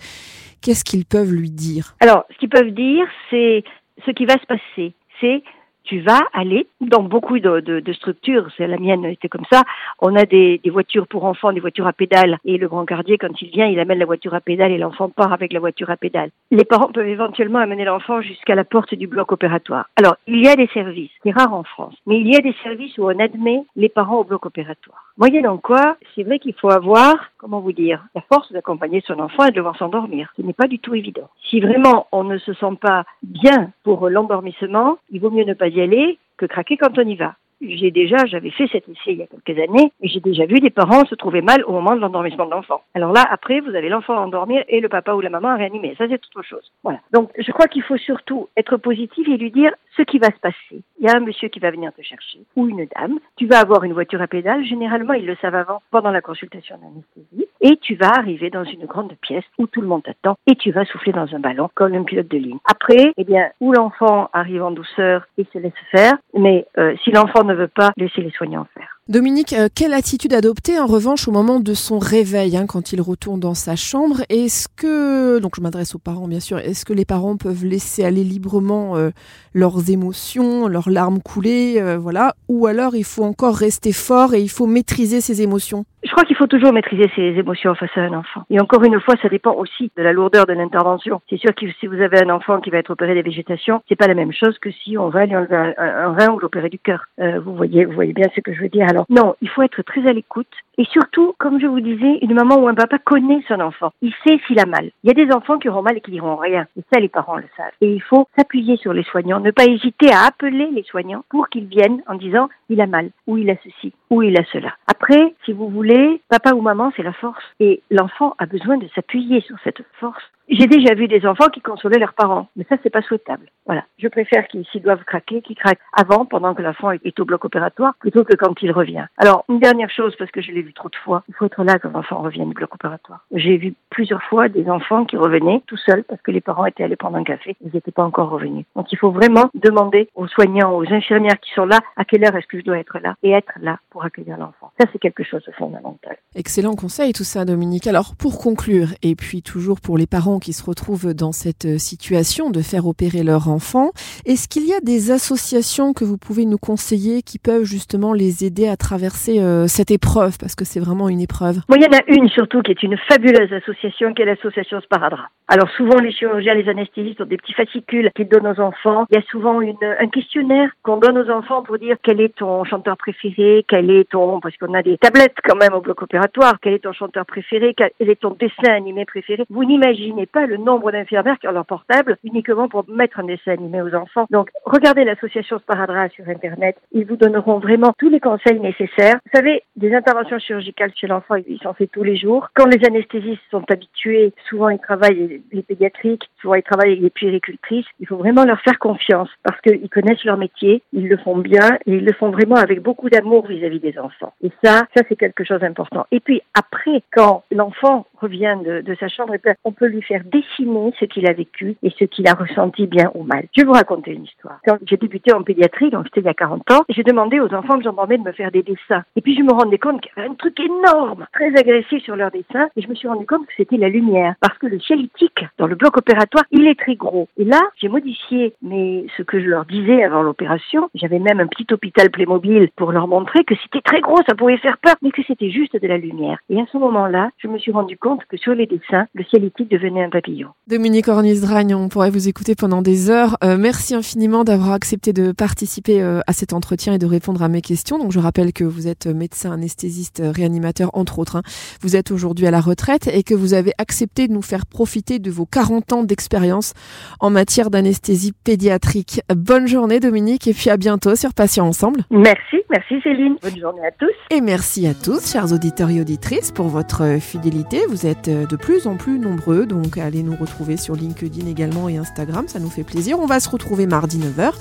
Qu'est-ce 0.63 0.85
qu'ils 0.85 1.05
peuvent 1.05 1.33
lui 1.33 1.51
dire? 1.51 1.95
Alors, 2.01 2.25
ce 2.33 2.39
qu'ils 2.39 2.49
peuvent 2.49 2.73
dire, 2.73 3.07
c'est 3.31 3.63
ce 4.07 4.11
qui 4.13 4.25
va 4.25 4.35
se 4.35 4.47
passer. 4.47 4.95
C'est 5.21 5.43
tu 5.85 6.01
vas 6.01 6.21
aller 6.33 6.67
dans 6.81 7.03
beaucoup 7.03 7.39
de, 7.39 7.83
structures, 7.93 8.49
la 8.59 8.79
mienne 8.79 9.05
était 9.05 9.29
comme 9.29 9.45
ça. 9.51 9.63
On 10.01 10.17
a 10.17 10.25
des, 10.25 10.61
voitures 10.67 11.07
pour 11.07 11.25
enfants, 11.25 11.53
des 11.53 11.61
voitures 11.61 11.87
à 11.87 11.93
pédales, 11.93 12.39
et 12.45 12.57
le 12.57 12.69
grand 12.69 12.85
gardier, 12.85 13.19
quand 13.19 13.41
il 13.41 13.51
vient, 13.51 13.67
il 13.67 13.79
amène 13.79 13.99
la 13.99 14.07
voiture 14.07 14.35
à 14.35 14.41
pédales 14.41 14.73
et 14.73 14.79
l'enfant 14.79 15.09
part 15.09 15.33
avec 15.33 15.53
la 15.53 15.61
voiture 15.61 15.91
à 15.91 15.97
pédales. 15.97 16.31
Les 16.51 16.65
parents 16.65 16.91
peuvent 16.93 17.07
éventuellement 17.07 17.59
amener 17.59 17.85
l'enfant 17.85 18.21
jusqu'à 18.21 18.55
la 18.55 18.65
porte 18.65 18.95
du 18.95 19.07
bloc 19.07 19.33
opératoire. 19.33 19.89
Alors, 19.97 20.17
il 20.27 20.43
y 20.43 20.49
a 20.49 20.57
des 20.57 20.69
services, 20.69 21.11
c'est 21.23 21.31
rare 21.31 21.53
en 21.53 21.65
France, 21.65 21.95
mais 22.07 22.19
il 22.19 22.33
y 22.33 22.37
a 22.37 22.41
des 22.41 22.55
services 22.63 22.97
où 22.99 23.05
on 23.05 23.19
admet 23.19 23.63
les 23.77 23.89
parents 23.89 24.19
au 24.19 24.25
bloc 24.25 24.47
opératoire. 24.47 25.13
Moyennant 25.19 25.59
quoi, 25.59 25.97
c'est 26.15 26.23
vrai 26.23 26.39
qu'il 26.39 26.55
faut 26.55 26.71
avoir, 26.71 27.15
comment 27.37 27.61
vous 27.61 27.73
dire, 27.73 28.03
la 28.15 28.23
force 28.23 28.51
d'accompagner 28.53 29.03
son 29.07 29.19
enfant 29.19 29.45
et 29.45 29.51
de 29.51 29.57
le 29.57 29.63
voir 29.63 29.77
s'endormir. 29.77 30.33
Ce 30.37 30.43
n'est 30.43 30.55
pas 30.55 30.69
du 30.69 30.79
tout 30.79 30.95
évident. 30.95 31.29
Si 31.51 31.61
vraiment 31.61 32.07
on 32.13 32.25
ne 32.25 32.39
se 32.39 32.55
sent 32.55 32.79
pas 32.81 33.05
bien 33.23 33.71
pour 33.85 34.09
l'endormissement, 34.09 34.99
il 35.11 35.21
vaut 35.21 35.31
mieux 35.31 35.45
ne 35.45 35.55
pas 35.55 35.69
y 35.73 35.81
aller 35.81 36.19
que 36.37 36.47
craquer 36.47 36.77
quand 36.77 36.99
on 36.99 37.07
y 37.07 37.17
va 37.17 37.35
j'ai 37.63 37.91
déjà, 37.91 38.17
j'avais 38.27 38.51
fait 38.51 38.67
cet 38.69 38.89
essai 38.89 39.13
il 39.13 39.19
y 39.19 39.23
a 39.23 39.27
quelques 39.27 39.59
années, 39.59 39.93
et 40.01 40.09
j'ai 40.09 40.21
déjà 40.21 40.47
vu 40.47 40.61
des 40.61 40.71
parents 40.71 41.05
se 41.05 41.15
trouver 41.15 41.43
mal 41.43 41.65
au 41.65 41.73
moment 41.73 41.95
de 41.95 42.01
l'endormissement 42.01 42.47
de 42.47 42.51
l'enfant. 42.51 42.83
Alors 42.95 43.13
là, 43.13 43.25
après, 43.31 43.61
vous 43.61 43.75
avez 43.75 43.89
l'enfant 43.89 44.17
à 44.17 44.21
endormir 44.21 44.65
et 44.69 44.81
le 44.81 44.89
papa 44.89 45.15
ou 45.15 45.21
la 45.21 45.31
maman 45.31 45.49
à 45.49 45.57
réanimer. 45.57 45.95
Ça, 45.97 46.07
c'est 46.09 46.15
autre 46.15 46.43
chose. 46.43 46.73
Voilà. 46.83 47.01
Donc, 47.13 47.31
je 47.39 47.51
crois 47.53 47.67
qu'il 47.67 47.83
faut 47.83 47.97
surtout 47.97 48.49
être 48.57 48.77
positif 48.77 49.29
et 49.29 49.37
lui 49.37 49.51
dire 49.51 49.73
ce 49.97 50.03
qui 50.03 50.19
va 50.19 50.29
se 50.29 50.41
passer. 50.41 50.83
Il 50.99 51.07
y 51.07 51.09
a 51.09 51.17
un 51.17 51.21
monsieur 51.21 51.49
qui 51.49 51.61
va 51.61 51.71
venir 51.71 51.93
te 51.93 52.03
chercher, 52.03 52.41
ou 52.57 52.69
une 52.69 52.87
dame. 52.97 53.19
Tu 53.37 53.47
vas 53.47 53.61
avoir 53.61 53.85
une 53.85 53.93
voiture 53.93 54.21
à 54.23 54.27
pédales. 54.27 54.65
Généralement, 54.65 55.15
ils 55.15 55.27
le 55.27 55.37
savent 55.37 55.55
avant, 55.55 55.83
pendant 55.91 56.11
la 56.11 56.21
consultation 56.21 56.77
d'anesthésie. 56.79 57.49
Et 57.65 57.77
tu 57.77 57.95
vas 57.95 58.11
arriver 58.11 58.51
dans 58.51 58.65
une 58.65 58.87
grande 58.87 59.13
pièce 59.23 59.45
où 59.57 59.69
tout 59.69 59.81
le 59.81 59.87
monde 59.87 60.03
t'attend 60.03 60.37
et 60.49 60.57
tu 60.57 60.73
vas 60.73 60.85
souffler 60.85 61.13
dans 61.13 61.33
un 61.33 61.39
ballon 61.39 61.71
comme 61.75 61.95
un 61.95 62.03
pilote 62.03 62.29
de 62.29 62.39
ligne. 62.39 62.59
Après, 62.65 63.13
eh 63.17 63.25
bien, 63.25 63.51
où 63.61 63.73
l'enfant 63.73 64.29
arrive 64.33 64.65
en 64.65 64.73
douceur 64.73 65.27
et 65.39 65.47
se 65.53 65.59
laisse 65.59 65.73
faire, 65.93 66.15
mais 66.37 66.67
euh, 66.79 66.95
si 67.05 67.13
l'enfant 67.13 67.45
ne 67.45 67.55
veut 67.55 67.69
pas, 67.69 67.93
laisser 67.97 68.21
les 68.21 68.33
soignants 68.33 68.67
faire. 68.75 68.99
Dominique, 69.09 69.53
euh, 69.53 69.67
quelle 69.75 69.95
attitude 69.95 70.33
adopter 70.33 70.79
en 70.79 70.87
revanche 70.87 71.27
au 71.27 71.33
moment 71.33 71.59
de 71.59 71.75
son 71.75 71.99
réveil, 71.99 72.57
hein, 72.57 72.67
quand 72.69 72.93
il 72.93 73.01
retourne 73.01 73.41
dans 73.41 73.55
sa 73.55 73.75
chambre? 73.75 74.19
Est-ce 74.29 74.69
que, 74.69 75.41
donc 75.41 75.57
je 75.57 75.61
m'adresse 75.61 75.97
aux 75.97 75.99
parents 75.99 76.29
bien 76.29 76.39
sûr, 76.39 76.59
est-ce 76.61 76.85
que 76.85 76.93
les 76.93 77.05
parents 77.05 77.37
peuvent 77.37 77.65
laisser 77.65 78.05
aller 78.05 78.23
librement 78.23 78.97
euh, 78.97 79.11
leurs 79.55 79.91
émotions, 79.91 80.69
leurs 80.69 80.89
larmes 80.89 81.21
couler, 81.21 81.81
euh, 81.81 81.99
voilà, 81.99 82.35
ou 82.49 82.69
alors 82.69 82.95
il 82.95 83.03
faut 83.03 83.25
encore 83.25 83.57
rester 83.57 83.91
fort 83.91 84.35
et 84.35 84.41
il 84.41 84.49
faut 84.49 84.69
maîtriser 84.69 85.21
ses 85.21 85.43
émotions? 85.43 85.85
Je 86.05 86.11
crois 86.11 86.25
qu'il 86.25 86.37
faut 86.37 86.49
toujours 86.49 86.73
maîtriser 86.73 87.11
ses 87.15 87.39
émotions 87.39 87.75
face 87.75 87.97
à 87.97 88.01
un 88.01 88.13
enfant. 88.13 88.43
Et 88.51 88.61
encore 88.61 88.83
une 88.83 89.01
fois, 89.01 89.15
ça 89.23 89.29
dépend 89.29 89.55
aussi 89.55 89.91
de 89.97 90.03
la 90.03 90.13
lourdeur 90.13 90.47
de 90.47 90.53
l'intervention. 90.53 91.21
C'est 91.31 91.39
sûr 91.39 91.55
que 91.55 91.65
si 91.79 91.87
vous 91.87 92.01
avez 92.01 92.21
un 92.21 92.31
enfant 92.31 92.61
qui 92.61 92.71
va 92.71 92.79
être 92.79 92.91
opéré 92.91 93.15
des 93.15 93.23
végétations, 93.23 93.83
c'est 93.89 93.95
pas 93.95 94.09
la 94.09 94.15
même 94.15 94.33
chose 94.33 94.59
que 94.59 94.71
si 94.73 94.99
on 94.99 95.11
va 95.11 95.27
lui 95.27 95.37
enlever 95.37 95.75
un, 95.79 96.13
rein 96.13 96.33
ou 96.33 96.41
l'opérer 96.41 96.71
du 96.71 96.81
cœur. 96.81 97.07
vous 97.19 97.55
voyez, 97.55 97.85
vous 97.85 97.93
voyez 97.93 98.13
bien 98.13 98.27
ce 98.35 98.41
que 98.41 98.53
je 98.53 98.63
veux 98.63 98.69
dire. 98.69 98.92
Non, 99.09 99.35
il 99.41 99.49
faut 99.49 99.63
être 99.63 99.83
très 99.83 100.07
à 100.09 100.13
l'écoute. 100.13 100.49
Et 100.79 100.85
surtout, 100.87 101.35
comme 101.39 101.61
je 101.61 101.67
vous 101.67 101.81
disais, 101.81 102.19
une 102.23 102.35
maman 102.35 102.57
ou 102.57 102.67
un 102.67 102.75
papa 102.75 102.99
connaît 102.99 103.43
son 103.47 103.61
enfant. 103.61 103.93
Il 104.01 104.15
sait 104.25 104.41
s'il 104.47 104.59
a 104.59 104.65
mal. 104.65 104.91
Il 105.05 105.09
y 105.09 105.11
a 105.11 105.25
des 105.25 105.33
enfants 105.33 105.59
qui 105.59 105.69
auront 105.69 105.83
mal 105.83 105.99
et 105.99 106.01
qui 106.01 106.11
diront 106.11 106.37
rien. 106.37 106.67
Et 106.79 106.83
ça, 106.93 106.99
les 106.99 107.11
parents 107.11 107.37
le 107.37 107.45
savent. 107.57 107.73
Et 107.81 107.93
il 107.93 108.03
faut 108.03 108.27
s'appuyer 108.37 108.77
sur 108.79 108.93
les 108.93 109.05
soignants, 109.05 109.41
ne 109.41 109.51
pas 109.51 109.67
hésiter 109.67 110.11
à 110.13 110.27
appeler 110.27 110.71
les 110.73 110.83
soignants 110.85 111.25
pour 111.29 111.49
qu'ils 111.49 111.67
viennent 111.67 112.03
en 112.07 112.15
disant 112.15 112.49
il 112.71 112.81
a 112.81 112.87
mal, 112.87 113.11
ou 113.27 113.37
il 113.37 113.51
a 113.51 113.57
ceci, 113.63 113.93
ou 114.09 114.23
il 114.23 114.39
a 114.39 114.45
cela. 114.53 114.75
Après, 114.87 115.35
si 115.45 115.53
vous 115.53 115.69
voulez, 115.69 116.23
papa 116.29 116.55
ou 116.55 116.63
maman, 116.63 116.91
c'est 116.97 117.03
la 117.03 117.13
force. 117.13 117.45
Et 117.61 117.83
l'enfant 117.91 118.35
a 118.39 118.47
besoin 118.47 118.79
de 118.79 118.89
s'appuyer 118.95 119.43
sur 119.43 119.57
cette 119.65 119.83
force 120.01 120.23
J'ai 120.55 120.67
déjà 120.67 120.93
vu 120.93 121.09
des 121.09 121.25
enfants 121.25 121.49
qui 121.49 121.63
consolaient 121.63 121.99
leurs 121.99 122.13
parents, 122.13 122.47
mais 122.57 122.67
ça 122.69 122.77
c'est 122.83 122.91
pas 122.91 123.01
souhaitable. 123.01 123.47
Voilà, 123.65 123.85
je 123.99 124.07
préfère 124.07 124.47
qu'ils 124.49 124.67
s'ils 124.67 124.83
doivent 124.83 125.03
craquer, 125.05 125.41
qu'ils 125.41 125.57
craquent 125.57 125.81
avant, 125.95 126.27
pendant 126.27 126.53
que 126.53 126.61
l'enfant 126.61 126.91
est 126.91 127.19
au 127.21 127.25
bloc 127.25 127.47
opératoire, 127.47 127.95
plutôt 128.01 128.23
que 128.23 128.37
quand 128.37 128.61
il 128.61 128.71
revient. 128.71 129.07
Alors 129.17 129.47
une 129.49 129.61
dernière 129.61 129.89
chose, 129.89 130.15
parce 130.19 130.31
que 130.31 130.43
je 130.43 130.53
l'ai 130.53 130.61
vu 130.61 130.75
trop 130.75 130.91
de 130.91 130.97
fois, 130.97 131.25
il 131.31 131.35
faut 131.35 131.47
être 131.47 131.65
là 131.65 131.79
quand 131.79 131.91
l'enfant 131.91 132.21
revient 132.21 132.45
du 132.45 132.53
bloc 132.53 132.75
opératoire. 132.75 133.25
J'ai 133.33 133.57
vu 133.57 133.73
plusieurs 133.89 134.23
fois 134.25 134.51
des 134.51 134.69
enfants 134.69 135.07
qui 135.07 135.17
revenaient 135.17 135.63
tout 135.67 135.79
seuls 135.79 136.05
parce 136.05 136.21
que 136.21 136.31
les 136.31 136.43
parents 136.43 136.67
étaient 136.67 136.85
allés 136.85 136.97
prendre 136.97 137.17
un 137.17 137.25
café, 137.25 137.57
ils 137.65 137.71
n'étaient 137.73 137.91
pas 137.91 138.05
encore 138.05 138.29
revenus. 138.29 138.67
Donc 138.77 138.93
il 138.93 138.99
faut 138.99 139.11
vraiment 139.11 139.49
demander 139.55 140.11
aux 140.15 140.29
soignants, 140.29 140.77
aux 140.77 140.87
infirmières 140.93 141.41
qui 141.41 141.53
sont 141.55 141.65
là, 141.65 141.81
à 141.97 142.05
quelle 142.05 142.27
heure 142.27 142.37
est-ce 142.37 142.47
que 142.47 142.59
je 142.59 142.65
dois 142.65 142.79
être 142.79 142.99
là 143.03 143.15
et 143.23 143.31
être 143.31 143.55
là 143.63 143.79
pour 143.89 144.05
accueillir 144.05 144.37
l'enfant. 144.37 144.71
Ça 144.79 144.87
c'est 144.93 144.99
quelque 144.99 145.25
chose 145.25 145.43
de 145.47 145.53
fondamental. 145.53 146.19
Excellent 146.35 146.75
conseil 146.75 147.15
tout 147.15 147.25
ça, 147.25 147.47
Dominique. 147.47 147.87
Alors 147.87 148.17
pour 148.19 148.39
conclure, 148.39 148.89
et 149.03 149.15
puis 149.15 149.41
toujours 149.41 149.81
pour 149.81 149.97
les 149.97 150.07
parents 150.07 150.42
qui 150.43 150.53
se 150.53 150.65
retrouvent 150.65 151.15
dans 151.15 151.33
cette 151.33 151.65
euh, 151.65 151.79
situation 151.79 152.51
de 152.51 152.61
faire 152.61 152.87
opérer 152.87 153.23
leur 153.23 153.49
enfant, 153.49 153.93
est-ce 154.27 154.49
qu'il 154.49 154.67
y 154.67 154.75
a 154.75 154.81
des 154.81 155.11
associations 155.11 155.93
que 155.93 156.05
vous 156.05 156.19
pouvez 156.19 156.45
nous 156.45 156.59
conseiller 156.59 157.23
qui 157.23 157.39
peuvent 157.39 157.65
justement 157.65 158.13
les 158.13 158.45
aider 158.45 158.69
à 158.69 158.77
traverser 158.77 159.41
euh, 159.41 159.67
cette 159.69 159.91
épreuve? 159.91 160.37
Parce 160.39 160.55
que 160.55 160.65
c'est 160.65 160.81
vraiment 160.81 161.09
une 161.09 161.21
épreuve 161.21 161.61
Moi, 161.69 161.79
il 161.79 161.85
y 161.85 161.87
en 161.87 161.97
a 161.97 162.03
une 162.09 162.29
surtout 162.29 162.61
qui 162.63 162.73
est 162.73 162.83
une 162.83 162.99
fabuleuse 163.09 163.53
association, 163.53 164.13
qui 164.13 164.23
est 164.23 164.27
l'association 164.27 164.81
Sparadrap. 164.81 165.31
Alors 165.49 165.69
souvent, 165.77 165.99
les 165.99 166.13
chirurgiens, 166.13 166.55
les 166.55 166.69
anesthésistes 166.69 167.21
ont 167.21 167.27
des 167.27 167.37
petits 167.37 167.53
fascicules 167.53 168.11
qu'ils 168.17 168.29
donnent 168.29 168.47
aux 168.47 168.61
enfants. 168.61 169.07
Il 169.11 169.17
y 169.17 169.19
a 169.19 169.23
souvent 169.31 169.61
un 169.61 170.09
questionnaire 170.09 170.71
qu'on 170.83 170.97
donne 170.97 171.19
aux 171.19 171.31
enfants 171.31 171.63
pour 171.63 171.79
dire 171.79 171.97
quel 172.03 172.21
est 172.21 172.35
ton 172.35 172.65
chanteur 172.65 172.97
préféré, 172.97 173.65
quel 173.69 173.91
est 173.91 174.09
ton, 174.11 174.41
parce 174.41 174.57
qu'on 174.57 174.73
a 174.75 174.83
des 174.83 174.97
tablettes 174.99 175.37
quand 175.45 175.57
même 175.57 175.75
au 175.75 175.81
bloc 175.81 176.01
opératoire, 176.03 176.57
quel 176.63 176.75
est 176.75 176.79
ton 176.79 176.93
chanteur 176.93 177.27
préféré, 177.27 177.75
quel 177.77 177.93
est 178.09 178.21
ton 178.21 178.31
dessin 178.31 178.73
animé 178.73 179.05
préféré. 179.05 179.45
Vous 179.51 179.65
n'imaginez 179.65 180.27
pas 180.33 180.47
le 180.47 180.57
nombre 180.57 180.91
d'infirmières 180.91 181.39
qui 181.39 181.49
ont 181.49 181.53
leur 181.53 181.67
portable 181.67 182.17
uniquement 182.25 182.69
pour 182.69 182.85
mettre 182.89 183.21
un 183.21 183.25
dessin 183.25 183.53
animé 183.53 183.83
aux 183.83 183.95
enfants. 183.95 184.27
Donc, 184.31 184.51
regardez 184.65 185.05
l'association 185.05 185.59
Sparadrap 185.59 186.11
sur 186.13 186.29
Internet. 186.29 186.77
Ils 186.93 187.07
vous 187.07 187.17
donneront 187.17 187.59
vraiment 187.59 187.93
tous 187.99 188.09
les 188.09 188.21
conseils 188.21 188.61
nécessaires. 188.61 189.17
Vous 189.25 189.39
savez, 189.39 189.63
des 189.77 189.95
interventions 189.95 190.39
chirurgicales 190.39 190.93
chez 190.95 191.07
l'enfant, 191.07 191.37
ils 191.37 191.61
s'en 191.63 191.75
fait 191.75 191.87
tous 191.87 192.03
les 192.03 192.17
jours. 192.17 192.49
Quand 192.55 192.67
les 192.67 192.85
anesthésistes 192.85 193.43
sont 193.51 193.65
habitués, 193.71 194.33
souvent 194.49 194.69
ils 194.71 194.79
travaillent 194.79 195.43
les 195.53 195.63
pédiatriques, 195.63 196.29
souvent 196.41 196.55
ils 196.55 196.63
travaillent 196.63 196.93
avec 196.93 197.03
les 197.03 197.11
puéricultrices. 197.11 197.87
Il 198.01 198.07
faut 198.07 198.17
vraiment 198.17 198.45
leur 198.45 198.61
faire 198.61 198.79
confiance 198.79 199.29
parce 199.43 199.61
qu'ils 199.61 199.89
connaissent 199.89 200.25
leur 200.25 200.39
métier, 200.39 200.83
ils 200.93 201.09
le 201.09 201.17
font 201.19 201.37
bien 201.37 201.79
et 201.87 201.93
ils 201.93 202.05
le 202.05 202.13
font 202.13 202.31
vraiment 202.31 202.57
avec 202.57 202.81
beaucoup 202.81 203.11
d'amour 203.11 203.47
vis-à-vis 203.47 203.81
des 203.81 203.99
enfants. 203.99 204.33
Et 204.43 204.51
ça, 204.63 204.87
ça 204.97 205.03
c'est 205.09 205.17
quelque 205.17 205.45
chose 205.45 205.61
d'important. 205.61 206.07
Et 206.11 206.21
puis 206.21 206.43
après, 206.55 207.03
quand 207.13 207.45
l'enfant 207.51 208.07
revient 208.21 208.57
de, 208.65 208.81
de 208.81 208.95
sa 208.95 209.09
chambre, 209.09 209.35
on 209.65 209.73
peut 209.73 209.87
lui 209.87 210.03
faire 210.03 210.12
dessiner 210.21 210.93
ce 210.99 211.05
qu'il 211.05 211.29
a 211.29 211.33
vécu 211.33 211.77
et 211.83 211.91
ce 211.99 212.05
qu'il 212.05 212.27
a 212.29 212.35
ressenti 212.35 212.87
bien 212.87 213.11
ou 213.15 213.25
mal. 213.25 213.47
Je 213.57 213.63
vais 213.63 213.67
vous 213.67 213.73
raconter 213.73 214.13
une 214.13 214.25
histoire. 214.25 214.59
Quand 214.65 214.79
j'ai 214.87 214.97
débuté 214.97 215.33
en 215.33 215.43
pédiatrie, 215.43 215.91
donc 215.91 216.05
c'était 216.07 216.21
il 216.21 216.27
y 216.27 216.31
a 216.31 216.35
40 216.35 216.71
ans, 216.73 216.85
j'ai 216.89 217.03
demandé 217.03 217.41
aux 217.41 217.53
enfants 217.55 217.79
que 217.79 217.85
j'entendais 217.85 218.19
de 218.19 218.23
me 218.23 218.33
faire 218.33 218.51
des 218.51 218.63
dessins. 218.63 219.05
Et 219.17 219.21
puis 219.21 219.37
je 219.37 219.43
me 219.43 219.53
rendais 219.53 219.79
compte 219.79 220.01
qu'il 220.01 220.13
y 220.17 220.21
avait 220.21 220.29
un 220.29 220.35
truc 220.35 220.59
énorme, 220.61 221.27
très 221.33 221.57
agressif 221.57 222.03
sur 222.03 222.17
leurs 222.17 222.31
dessins, 222.31 222.69
et 222.77 222.83
je 222.83 222.89
me 222.89 222.95
suis 222.95 223.09
rendu 223.09 223.27
compte 223.27 223.47
que 223.47 223.53
c'était 223.57 223.77
la 223.77 223.89
lumière, 223.89 224.35
parce 224.41 224.57
que 224.59 224.67
le 224.67 224.81
cielitique 224.81 225.45
dans 225.59 225.67
le 225.67 225.75
bloc 225.75 225.97
opératoire, 225.97 226.45
il 226.51 226.67
est 226.67 226.79
très 226.79 226.97
gros. 226.97 227.29
Et 227.37 227.45
là, 227.45 227.61
j'ai 227.77 227.89
modifié 227.89 228.55
mais 228.63 229.05
ce 229.17 229.23
que 229.23 229.41
je 229.41 229.47
leur 229.47 229.65
disais 229.65 230.03
avant 230.03 230.23
l'opération. 230.23 230.89
J'avais 230.95 231.19
même 231.19 231.41
un 231.41 231.47
petit 231.47 231.67
hôpital 231.73 232.11
Playmobil 232.11 232.71
pour 232.77 232.93
leur 232.93 233.09
montrer 233.09 233.45
que 233.45 233.55
c'était 233.63 233.81
très 233.81 234.01
gros, 234.01 234.19
ça 234.27 234.35
pouvait 234.35 234.57
faire 234.59 234.79
peur, 234.79 234.95
mais 235.03 235.11
que 235.11 235.23
c'était 235.27 235.51
juste 235.51 235.81
de 235.81 235.87
la 235.87 235.99
lumière. 235.99 236.39
Et 236.51 236.61
à 236.61 236.67
ce 236.71 236.79
moment-là, 236.79 237.31
je 237.39 237.49
me 237.49 237.59
suis 237.59 237.73
rendu 237.73 237.97
compte 237.97 238.25
que 238.27 238.37
sur 238.37 238.55
les 238.55 238.67
dessins, 238.67 239.07
le 239.15 239.25
cielitique 239.25 239.71
devenait 239.71 240.02
un 240.03 240.11
papillon. 240.11 240.49
Dominique 240.69 241.09
Ornisdragne, 241.09 241.75
on 241.75 241.89
pourrait 241.89 242.11
vous 242.11 242.29
écouter 242.29 242.55
pendant 242.55 242.83
des 242.83 243.11
heures. 243.11 243.37
Euh, 243.45 243.57
merci 243.59 243.95
infiniment 243.95 244.45
d'avoir 244.45 244.73
accepté 244.73 245.13
de 245.13 245.33
participer 245.33 246.03
euh, 246.03 246.21
à 246.27 246.33
cet 246.33 246.53
entretien 246.53 246.95
et 246.95 246.99
de 246.99 247.07
répondre 247.07 247.43
à 247.43 247.49
mes 247.49 247.61
questions. 247.61 247.99
Donc 247.99 248.13
je 248.13 248.19
rappelle 248.19 248.53
que 248.53 248.65
vous 248.65 248.89
êtes 248.89 249.07
médecin 249.07 249.53
anesthésiste 249.53 250.21
euh, 250.21 250.31
réanimateur 250.31 250.91
entre 250.95 251.19
autres. 251.19 251.37
Hein. 251.37 251.43
Vous 251.81 251.97
êtes 251.97 252.11
aujourd'hui 252.11 252.47
à 252.47 252.51
la 252.51 252.61
retraite 252.61 253.09
et 253.13 253.23
que 253.23 253.35
vous 253.35 253.55
avez 253.55 253.73
accepté 253.79 254.29
de 254.29 254.33
nous 254.33 254.43
faire 254.43 254.67
profiter 254.67 255.19
de 255.19 255.31
vos 255.31 255.47
40 255.47 255.93
ans 255.93 256.03
d'expérience 256.05 256.75
en 257.21 257.31
matière 257.31 257.71
d'anesthésie 257.71 258.33
pédiatrique. 258.45 259.21
Bonne 259.35 259.67
journée 259.67 260.01
Dominique 260.01 260.47
et 260.49 260.55
puis 260.55 260.71
à 260.71 260.77
bientôt 260.77 261.17
sur 261.17 261.35
Patients 261.35 261.67
Ensemble. 261.67 262.05
Merci, 262.11 262.59
merci 262.71 263.01
Céline. 263.03 263.37
Bonne 263.43 263.59
journée 263.59 263.87
à 263.87 263.91
tous. 263.93 264.13
Et 264.31 264.41
merci 264.41 264.87
à 264.87 264.95
tous, 264.95 265.33
chers 265.33 265.53
auditeurs 265.53 265.91
et 265.91 266.01
auditrices, 266.01 266.53
pour 266.53 266.69
votre 266.69 267.19
fidélité. 267.21 267.81
Vous 267.89 268.07
êtes 268.07 268.29
de 268.29 268.57
plus 268.57 268.87
en 268.87 268.97
plus 268.97 269.19
nombreux, 269.19 269.67
donc 269.93 270.03
allez 270.03 270.23
nous 270.23 270.37
retrouver 270.37 270.79
sur 270.79 270.97
LinkedIn 270.97 271.47
également 271.47 271.89
et 271.89 271.99
Instagram, 271.99 272.47
ça 272.49 272.59
nous 272.59 272.71
fait 272.71 272.83
plaisir. 272.83 273.19
On 273.19 273.27
va 273.27 273.41
se 273.41 273.49
retrouver 273.49 273.87
mardi 273.87 274.19
9h 274.19 274.53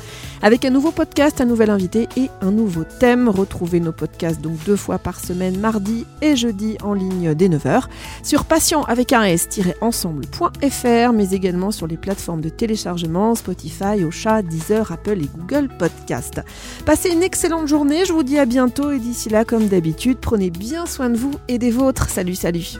avec 0.41 0.65
un 0.65 0.71
nouveau 0.71 0.91
podcast, 0.91 1.39
un 1.39 1.45
nouvel 1.45 1.69
invité 1.69 2.09
et 2.17 2.29
un 2.41 2.51
nouveau 2.51 2.83
thème. 2.83 3.29
Retrouvez 3.29 3.79
nos 3.79 3.93
podcasts 3.93 4.41
donc 4.41 4.57
deux 4.65 4.75
fois 4.75 4.99
par 4.99 5.19
semaine, 5.19 5.57
mardi 5.59 6.05
et 6.21 6.35
jeudi 6.35 6.77
en 6.83 6.93
ligne 6.93 7.33
dès 7.33 7.47
9h 7.47 7.83
sur 8.23 8.43
patient 8.43 8.83
avec 8.83 9.13
un 9.13 9.23
s-ensemble.fr, 9.23 11.13
mais 11.13 11.29
également 11.31 11.71
sur 11.71 11.87
les 11.87 11.97
plateformes 11.97 12.41
de 12.41 12.49
téléchargement 12.49 13.33
Spotify, 13.35 14.03
Ocha, 14.03 14.41
Deezer, 14.41 14.91
Apple 14.91 15.21
et 15.21 15.29
Google 15.37 15.69
Podcast. 15.79 16.41
Passez 16.85 17.09
une 17.09 17.23
excellente 17.23 17.67
journée, 17.67 18.03
je 18.05 18.11
vous 18.11 18.23
dis 18.23 18.37
à 18.37 18.45
bientôt 18.45 18.91
et 18.91 18.99
d'ici 18.99 19.29
là, 19.29 19.45
comme 19.45 19.67
d'habitude, 19.67 20.17
prenez 20.19 20.49
bien 20.49 20.85
soin 20.85 21.09
de 21.09 21.17
vous 21.17 21.35
et 21.47 21.57
des 21.57 21.71
vôtres. 21.71 22.09
Salut, 22.09 22.35
salut. 22.35 22.79